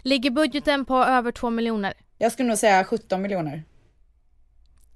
[0.02, 1.94] Ligger budgeten på över två miljoner?
[2.18, 3.62] Jag skulle nog säga 17 miljoner.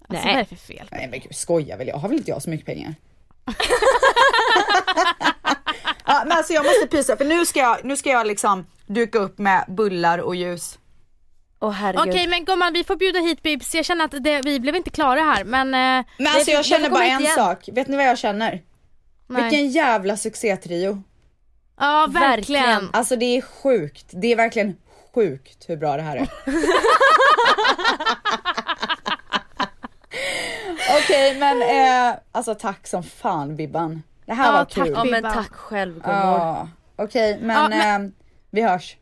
[0.09, 0.35] Alltså Nej.
[0.35, 0.89] vad är det för fel?
[0.91, 1.97] Nej men gud, skojar väl jag?
[1.97, 2.95] Har väl inte jag så mycket pengar?
[6.07, 9.19] ja, men alltså jag måste pysa för nu ska jag, nu ska jag liksom duka
[9.19, 10.79] upp med bullar och ljus.
[11.61, 12.09] Åh herregud.
[12.09, 14.91] Okej men gumman vi får bjuda hit Bibs, jag känner att det, vi blev inte
[14.91, 15.67] klara här men...
[15.67, 17.35] Eh, Men alltså jag känner bara en igen.
[17.35, 17.69] sak.
[17.73, 18.63] Vet ni vad jag känner?
[19.31, 19.43] Nej.
[19.43, 21.03] Vilken jävla succétrio.
[21.79, 22.63] Ja verkligen.
[22.63, 22.89] Verkligen.
[22.93, 24.07] Alltså det är sjukt.
[24.11, 24.77] Det är verkligen
[25.15, 26.29] sjukt hur bra det här är.
[30.99, 34.03] Okej men eh, alltså tack som fan Bibban.
[34.27, 34.93] Det här Ja, var tack, kul.
[34.97, 35.33] Ja men Bibban.
[35.35, 36.17] tack själv gummor.
[36.17, 38.09] Ja, Okej men, Ja, eh,
[38.51, 38.97] vi hörs.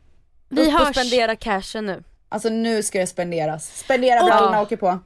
[0.49, 2.03] Vi Upp och spendera cashen nu.
[2.29, 3.77] Alltså nu ska det spenderas.
[3.79, 4.99] Spendera Och- brallorna åker på.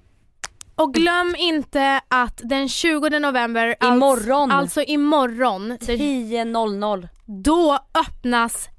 [0.83, 4.51] Och glöm inte att den 20 november, Imorgon.
[4.51, 7.07] alltså imorgon, den, 10.00.
[7.25, 8.69] då öppnas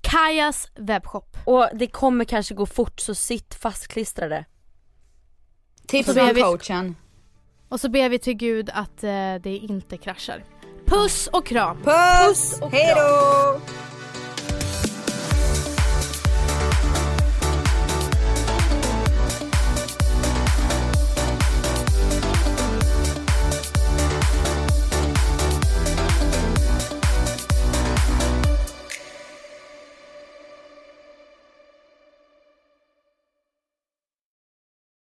[0.00, 1.36] Kajas webbshop.
[1.46, 4.44] Och det kommer kanske gå fort så sitt fastklistrade.
[5.86, 6.96] Tips Så från vi- coachen.
[7.68, 10.44] Och så ber vi till gud att eh, det inte kraschar.
[10.86, 11.76] Puss och kram!
[11.82, 12.60] Puss!
[12.72, 13.60] Hej då!